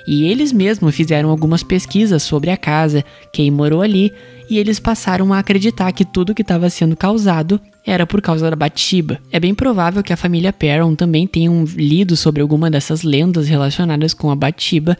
e 0.06 0.24
eles 0.24 0.52
mesmos 0.52 0.94
fizeram 0.94 1.30
algumas 1.30 1.62
pesquisas 1.62 2.22
sobre 2.22 2.50
a 2.50 2.56
casa, 2.56 3.04
quem 3.32 3.50
morou 3.50 3.82
ali, 3.82 4.12
e 4.48 4.58
eles 4.58 4.78
passaram 4.78 5.32
a 5.32 5.38
acreditar 5.38 5.90
que 5.92 6.04
tudo 6.04 6.34
que 6.34 6.42
estava 6.42 6.68
sendo 6.68 6.96
causado 6.96 7.60
era 7.86 8.06
por 8.06 8.20
causa 8.20 8.50
da 8.50 8.56
Bathsheba. 8.56 9.18
É 9.32 9.40
bem 9.40 9.54
provável 9.54 10.02
que 10.02 10.12
a 10.12 10.16
família 10.16 10.52
Perron 10.52 10.94
também 10.94 11.26
tenha 11.26 11.50
lido 11.76 12.16
sobre 12.16 12.42
alguma 12.42 12.70
dessas 12.70 13.02
lendas 13.02 13.48
relacionadas 13.48 14.12
com 14.12 14.30
a 14.30 14.36
Bathsheba, 14.36 14.96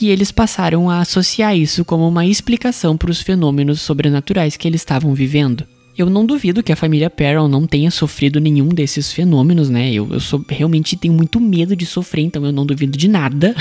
e 0.00 0.10
eles 0.10 0.30
passaram 0.30 0.88
a 0.88 1.00
associar 1.00 1.56
isso 1.56 1.84
como 1.84 2.06
uma 2.06 2.24
explicação 2.24 2.96
para 2.96 3.10
os 3.10 3.20
fenômenos 3.20 3.80
sobrenaturais 3.80 4.56
que 4.56 4.68
eles 4.68 4.80
estavam 4.80 5.12
vivendo. 5.12 5.64
Eu 5.98 6.08
não 6.08 6.24
duvido 6.24 6.62
que 6.62 6.70
a 6.70 6.76
família 6.76 7.10
Perron 7.10 7.48
não 7.48 7.66
tenha 7.66 7.90
sofrido 7.90 8.38
nenhum 8.38 8.68
desses 8.68 9.12
fenômenos, 9.12 9.68
né? 9.68 9.92
Eu, 9.92 10.06
eu 10.12 10.20
sou, 10.20 10.44
realmente 10.48 10.96
tenho 10.96 11.12
muito 11.12 11.40
medo 11.40 11.74
de 11.74 11.84
sofrer, 11.84 12.22
então 12.22 12.46
eu 12.46 12.52
não 12.52 12.64
duvido 12.64 12.96
de 12.96 13.08
nada. 13.08 13.52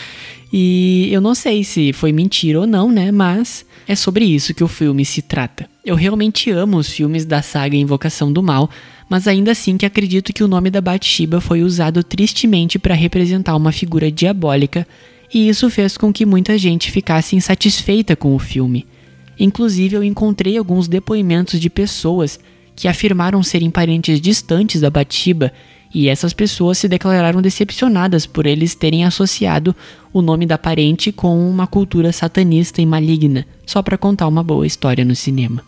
e 0.50 1.10
eu 1.12 1.20
não 1.20 1.34
sei 1.34 1.62
se 1.62 1.92
foi 1.92 2.10
mentira 2.10 2.60
ou 2.60 2.66
não, 2.66 2.90
né? 2.90 3.12
Mas 3.12 3.66
é 3.86 3.94
sobre 3.94 4.24
isso 4.24 4.54
que 4.54 4.64
o 4.64 4.68
filme 4.68 5.04
se 5.04 5.20
trata. 5.20 5.68
Eu 5.84 5.94
realmente 5.94 6.50
amo 6.50 6.78
os 6.78 6.88
filmes 6.88 7.26
da 7.26 7.42
saga 7.42 7.76
Invocação 7.76 8.32
do 8.32 8.42
Mal, 8.42 8.70
mas 9.06 9.28
ainda 9.28 9.52
assim 9.52 9.76
que 9.76 9.84
acredito 9.84 10.32
que 10.32 10.42
o 10.42 10.48
nome 10.48 10.70
da 10.70 10.80
Bathsheba 10.80 11.38
foi 11.38 11.62
usado 11.62 12.02
tristemente 12.02 12.78
para 12.78 12.94
representar 12.94 13.54
uma 13.56 13.72
figura 13.72 14.10
diabólica, 14.10 14.88
e 15.34 15.50
isso 15.50 15.68
fez 15.68 15.98
com 15.98 16.10
que 16.10 16.24
muita 16.24 16.56
gente 16.56 16.90
ficasse 16.90 17.36
insatisfeita 17.36 18.16
com 18.16 18.34
o 18.34 18.38
filme. 18.38 18.86
Inclusive, 19.38 19.96
eu 19.96 20.04
encontrei 20.04 20.56
alguns 20.56 20.88
depoimentos 20.88 21.60
de 21.60 21.68
pessoas 21.68 22.38
que 22.76 22.88
afirmaram 22.88 23.42
serem 23.42 23.70
parentes 23.70 24.20
distantes 24.20 24.80
da 24.80 24.90
Bathsheba, 24.90 25.52
e 25.94 26.08
essas 26.08 26.32
pessoas 26.32 26.78
se 26.78 26.88
declararam 26.88 27.40
decepcionadas 27.40 28.26
por 28.26 28.46
eles 28.46 28.74
terem 28.74 29.04
associado 29.04 29.74
o 30.12 30.20
nome 30.20 30.44
da 30.44 30.58
parente 30.58 31.12
com 31.12 31.48
uma 31.48 31.68
cultura 31.68 32.12
satanista 32.12 32.82
e 32.82 32.86
maligna, 32.86 33.46
só 33.64 33.80
para 33.80 33.96
contar 33.96 34.26
uma 34.26 34.42
boa 34.42 34.66
história 34.66 35.04
no 35.04 35.14
cinema. 35.14 35.62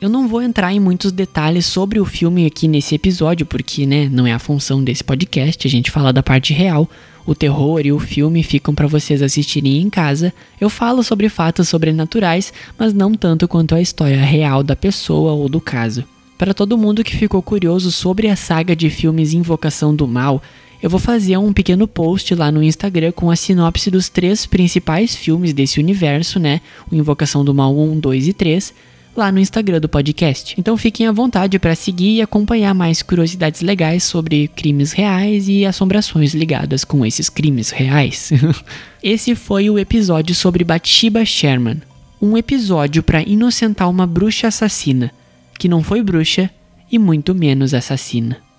Eu 0.00 0.08
não 0.08 0.28
vou 0.28 0.42
entrar 0.42 0.72
em 0.72 0.80
muitos 0.80 1.12
detalhes 1.12 1.66
sobre 1.66 1.98
o 1.98 2.04
filme 2.04 2.46
aqui 2.46 2.68
nesse 2.68 2.94
episódio, 2.94 3.44
porque 3.44 3.86
né, 3.86 4.08
não 4.10 4.26
é 4.26 4.32
a 4.32 4.38
função 4.38 4.82
desse 4.82 5.04
podcast, 5.04 5.66
a 5.66 5.70
gente 5.70 5.90
fala 5.90 6.12
da 6.12 6.22
parte 6.22 6.52
real. 6.52 6.88
O 7.26 7.34
terror 7.34 7.80
e 7.84 7.92
o 7.92 7.98
filme 7.98 8.42
ficam 8.42 8.74
para 8.74 8.86
vocês 8.86 9.22
assistirem 9.22 9.80
em 9.80 9.90
casa. 9.90 10.32
Eu 10.60 10.70
falo 10.70 11.02
sobre 11.02 11.28
fatos 11.28 11.68
sobrenaturais, 11.68 12.52
mas 12.78 12.92
não 12.92 13.14
tanto 13.14 13.46
quanto 13.46 13.74
a 13.74 13.80
história 13.80 14.20
real 14.20 14.62
da 14.62 14.74
pessoa 14.74 15.32
ou 15.32 15.48
do 15.48 15.60
caso. 15.60 16.04
Para 16.38 16.54
todo 16.54 16.78
mundo 16.78 17.04
que 17.04 17.16
ficou 17.16 17.42
curioso 17.42 17.92
sobre 17.92 18.28
a 18.28 18.36
saga 18.36 18.74
de 18.74 18.88
filmes 18.88 19.34
Invocação 19.34 19.94
do 19.94 20.08
Mal, 20.08 20.42
eu 20.82 20.88
vou 20.88 20.98
fazer 20.98 21.36
um 21.36 21.52
pequeno 21.52 21.86
post 21.86 22.34
lá 22.34 22.50
no 22.50 22.62
Instagram 22.62 23.12
com 23.12 23.30
a 23.30 23.36
sinopse 23.36 23.90
dos 23.90 24.08
três 24.08 24.46
principais 24.46 25.14
filmes 25.14 25.52
desse 25.52 25.78
universo, 25.78 26.40
né? 26.40 26.62
O 26.90 26.94
Invocação 26.94 27.44
do 27.44 27.52
Mal 27.52 27.78
1, 27.78 28.00
2 28.00 28.28
e 28.28 28.32
3 28.32 28.72
lá 29.20 29.30
no 29.30 29.38
Instagram 29.38 29.80
do 29.80 29.88
podcast. 29.88 30.54
Então 30.58 30.78
fiquem 30.78 31.06
à 31.06 31.12
vontade 31.12 31.58
para 31.58 31.74
seguir 31.74 32.16
e 32.16 32.22
acompanhar 32.22 32.72
mais 32.72 33.02
curiosidades 33.02 33.60
legais 33.60 34.02
sobre 34.02 34.48
crimes 34.48 34.92
reais 34.92 35.46
e 35.46 35.66
assombrações 35.66 36.32
ligadas 36.32 36.84
com 36.84 37.04
esses 37.04 37.28
crimes 37.28 37.70
reais. 37.70 38.30
Esse 39.02 39.34
foi 39.34 39.68
o 39.68 39.78
episódio 39.78 40.34
sobre 40.34 40.64
Bathsheba 40.64 41.22
Sherman, 41.22 41.82
um 42.20 42.34
episódio 42.34 43.02
para 43.02 43.22
inocentar 43.22 43.90
uma 43.90 44.06
bruxa 44.06 44.48
assassina, 44.48 45.12
que 45.58 45.68
não 45.68 45.82
foi 45.82 46.02
bruxa 46.02 46.50
e 46.90 46.98
muito 46.98 47.34
menos 47.34 47.74
assassina. 47.74 48.49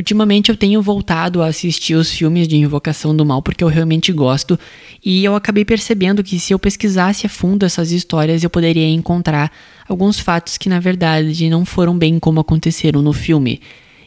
Ultimamente 0.00 0.48
eu 0.50 0.56
tenho 0.56 0.80
voltado 0.80 1.42
a 1.42 1.48
assistir 1.48 1.94
os 1.94 2.10
filmes 2.10 2.48
de 2.48 2.56
Invocação 2.56 3.14
do 3.14 3.22
Mal 3.22 3.42
porque 3.42 3.62
eu 3.62 3.68
realmente 3.68 4.10
gosto, 4.10 4.58
e 5.04 5.22
eu 5.22 5.34
acabei 5.34 5.62
percebendo 5.62 6.24
que 6.24 6.40
se 6.40 6.54
eu 6.54 6.58
pesquisasse 6.58 7.26
a 7.26 7.28
fundo 7.28 7.66
essas 7.66 7.92
histórias 7.92 8.42
eu 8.42 8.48
poderia 8.48 8.88
encontrar 8.88 9.52
alguns 9.86 10.18
fatos 10.18 10.56
que 10.56 10.70
na 10.70 10.80
verdade 10.80 11.50
não 11.50 11.66
foram 11.66 11.98
bem 11.98 12.18
como 12.18 12.40
aconteceram 12.40 13.02
no 13.02 13.12
filme. 13.12 13.60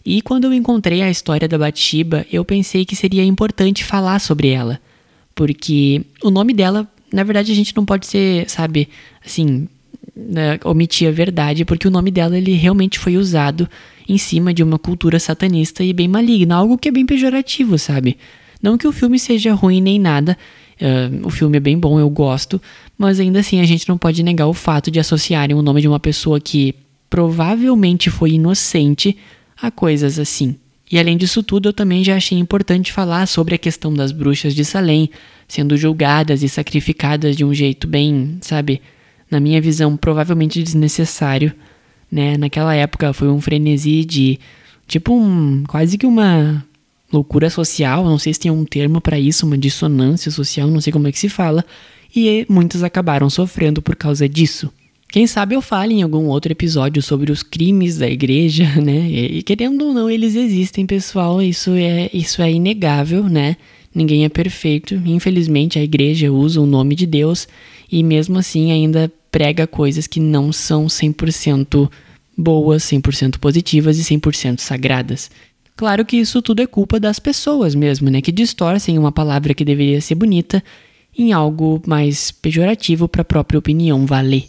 E 0.03 0.19
quando 0.23 0.45
eu 0.45 0.53
encontrei 0.53 1.03
a 1.03 1.11
história 1.11 1.47
da 1.47 1.59
Bathsheba, 1.59 2.25
eu 2.31 2.43
pensei 2.43 2.85
que 2.85 2.95
seria 2.95 3.23
importante 3.23 3.83
falar 3.83 4.17
sobre 4.17 4.47
ela, 4.47 4.81
porque 5.35 6.01
o 6.23 6.31
nome 6.31 6.53
dela, 6.53 6.87
na 7.13 7.23
verdade 7.23 7.51
a 7.51 7.55
gente 7.55 7.75
não 7.75 7.85
pode 7.85 8.07
ser, 8.07 8.49
sabe, 8.49 8.89
assim, 9.23 9.67
né, 10.15 10.59
omitir 10.65 11.07
a 11.07 11.11
verdade, 11.11 11.65
porque 11.65 11.87
o 11.87 11.91
nome 11.91 12.09
dela 12.09 12.35
ele 12.35 12.53
realmente 12.53 12.97
foi 12.97 13.15
usado 13.15 13.69
em 14.07 14.17
cima 14.17 14.53
de 14.53 14.63
uma 14.63 14.77
cultura 14.77 15.19
satanista 15.19 15.83
e 15.83 15.93
bem 15.93 16.07
maligna, 16.07 16.55
algo 16.55 16.77
que 16.77 16.89
é 16.89 16.91
bem 16.91 17.05
pejorativo, 17.05 17.77
sabe? 17.77 18.17
Não 18.61 18.77
que 18.77 18.87
o 18.87 18.91
filme 18.91 19.19
seja 19.19 19.53
ruim 19.53 19.81
nem 19.81 19.99
nada, 19.99 20.37
uh, 20.81 21.27
o 21.27 21.29
filme 21.29 21.57
é 21.57 21.59
bem 21.59 21.77
bom, 21.77 21.99
eu 21.99 22.09
gosto, 22.09 22.61
mas 22.97 23.19
ainda 23.19 23.39
assim 23.39 23.59
a 23.59 23.65
gente 23.65 23.87
não 23.87 23.97
pode 23.97 24.23
negar 24.23 24.47
o 24.47 24.53
fato 24.53 24.89
de 24.89 24.99
associarem 24.99 25.55
o 25.55 25.61
nome 25.61 25.81
de 25.81 25.87
uma 25.87 25.99
pessoa 25.99 26.39
que 26.39 26.75
provavelmente 27.09 28.09
foi 28.09 28.31
inocente 28.31 29.17
a 29.61 29.69
coisas 29.69 30.17
assim. 30.17 30.55
E 30.91 30.99
além 30.99 31.17
disso 31.17 31.41
tudo, 31.41 31.69
eu 31.69 31.73
também 31.73 32.03
já 32.03 32.15
achei 32.15 32.37
importante 32.37 32.91
falar 32.91 33.25
sobre 33.27 33.55
a 33.55 33.57
questão 33.57 33.93
das 33.93 34.11
bruxas 34.11 34.53
de 34.53 34.63
Salem 34.63 35.09
sendo 35.47 35.75
julgadas 35.75 36.43
e 36.43 36.49
sacrificadas 36.49 37.35
de 37.35 37.43
um 37.43 37.53
jeito 37.53 37.87
bem, 37.87 38.37
sabe, 38.41 38.81
na 39.29 39.39
minha 39.39 39.59
visão, 39.59 39.97
provavelmente 39.97 40.61
desnecessário 40.61 41.53
né? 42.13 42.37
Naquela 42.37 42.75
época 42.75 43.11
foi 43.11 43.27
um 43.27 43.41
frenesi 43.41 44.05
de 44.05 44.39
tipo 44.87 45.15
um 45.15 45.63
quase 45.67 45.97
que 45.97 46.05
uma 46.05 46.63
loucura 47.11 47.49
social, 47.49 48.05
não 48.05 48.19
sei 48.19 48.33
se 48.35 48.39
tem 48.39 48.51
um 48.51 48.65
termo 48.65 49.01
para 49.01 49.19
isso, 49.19 49.47
uma 49.47 49.57
dissonância 49.57 50.29
social, 50.29 50.67
não 50.67 50.79
sei 50.79 50.93
como 50.93 51.07
é 51.07 51.11
que 51.11 51.17
se 51.17 51.27
fala, 51.27 51.65
e 52.15 52.45
muitos 52.47 52.83
acabaram 52.83 53.29
sofrendo 53.31 53.81
por 53.81 53.95
causa 53.95 54.29
disso. 54.29 54.71
Quem 55.09 55.25
sabe 55.25 55.55
eu 55.55 55.61
fale 55.61 55.95
em 55.95 56.03
algum 56.03 56.27
outro 56.27 56.51
episódio 56.51 57.01
sobre 57.01 57.31
os 57.31 57.41
crimes 57.41 57.97
da 57.97 58.07
igreja, 58.07 58.65
né? 58.79 59.09
E 59.09 59.41
querendo 59.41 59.85
ou 59.85 59.93
não, 59.93 60.07
eles 60.07 60.35
existem, 60.35 60.85
pessoal, 60.85 61.41
isso 61.41 61.71
é 61.71 62.11
isso 62.13 62.43
é 62.43 62.51
inegável, 62.51 63.23
né? 63.23 63.57
Ninguém 63.93 64.23
é 64.23 64.29
perfeito. 64.29 64.95
Infelizmente, 65.05 65.79
a 65.79 65.83
igreja 65.83 66.31
usa 66.31 66.61
o 66.61 66.65
nome 66.65 66.95
de 66.95 67.07
Deus 67.07 67.47
e 67.91 68.03
mesmo 68.03 68.37
assim 68.37 68.71
ainda 68.71 69.11
prega 69.33 69.65
coisas 69.65 70.05
que 70.05 70.19
não 70.19 70.53
são 70.53 70.85
100% 70.85 71.89
boas, 72.37 72.83
100% 72.83 73.39
positivas 73.39 73.97
e 73.97 74.03
100% 74.03 74.59
sagradas. 74.59 75.31
Claro 75.75 76.05
que 76.05 76.17
isso 76.17 76.39
tudo 76.39 76.61
é 76.61 76.67
culpa 76.67 76.99
das 76.99 77.17
pessoas 77.17 77.73
mesmo, 77.73 78.11
né, 78.11 78.21
que 78.21 78.31
distorcem 78.31 78.99
uma 78.99 79.11
palavra 79.11 79.55
que 79.55 79.65
deveria 79.65 79.99
ser 79.99 80.13
bonita 80.13 80.63
em 81.17 81.33
algo 81.33 81.81
mais 81.87 82.29
pejorativo 82.29 83.07
para 83.07 83.23
a 83.23 83.25
própria 83.25 83.57
opinião 83.57 84.05
valer. 84.05 84.45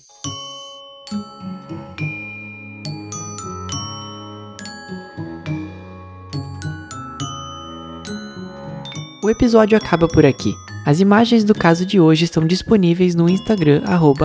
O 9.22 9.30
episódio 9.30 9.78
acaba 9.78 10.06
por 10.06 10.26
aqui. 10.26 10.52
As 10.86 11.00
imagens 11.00 11.44
do 11.44 11.54
caso 11.54 11.86
de 11.86 11.98
hoje 11.98 12.24
estão 12.24 12.46
disponíveis 12.46 13.14
no 13.14 13.26
Instagram 13.26 13.82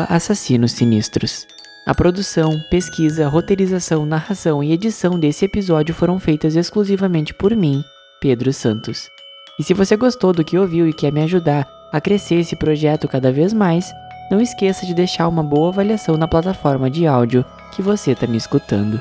@assassinossinistros. 0.10 1.48
A 1.86 1.95
produção, 1.95 2.60
pesquisa, 2.69 3.30
roteirização, 3.30 4.06
narração 4.06 4.62
e 4.62 4.74
edição 4.74 5.17
desse 5.17 5.45
episódio 5.45 5.95
foram 5.95 6.19
feitas 6.19 6.58
exclusivamente 6.58 7.34
por 7.34 7.56
mim, 7.56 7.82
Pedro 8.19 8.52
Santos. 8.52 9.10
E 9.58 9.63
se 9.63 9.74
você 9.74 9.95
gostou 9.95 10.34
do 10.34 10.43
que 10.43 10.58
ouviu 10.58 10.88
e 10.88 10.93
quer 10.93 11.13
me 11.13 11.22
ajudar 11.24 11.65
a 11.93 12.02
crescer 12.02 12.36
esse 12.36 12.58
projeto 12.58 13.08
cada 13.08 13.32
vez 13.32 13.54
mais, 13.54 13.91
não 14.30 14.41
esqueça 14.41 14.86
de 14.86 14.93
deixar 14.93 15.30
uma 15.30 15.41
boa 15.41 15.69
avaliação 15.69 16.17
na 16.17 16.28
plataforma 16.28 16.89
de 16.89 17.08
áudio 17.08 17.45
que 17.72 17.82
você 17.82 18.12
está 18.12 18.28
me 18.28 18.38
escutando. 18.38 19.00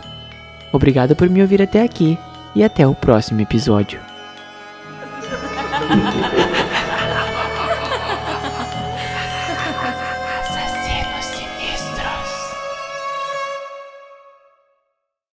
Obrigado 0.72 1.16
por 1.16 1.28
me 1.28 1.42
ouvir 1.42 1.60
até 1.60 1.82
aqui 1.82 2.16
e 2.54 2.62
até 2.62 2.86
o 2.86 2.94
próximo 2.94 3.40
episódio. 3.40 4.00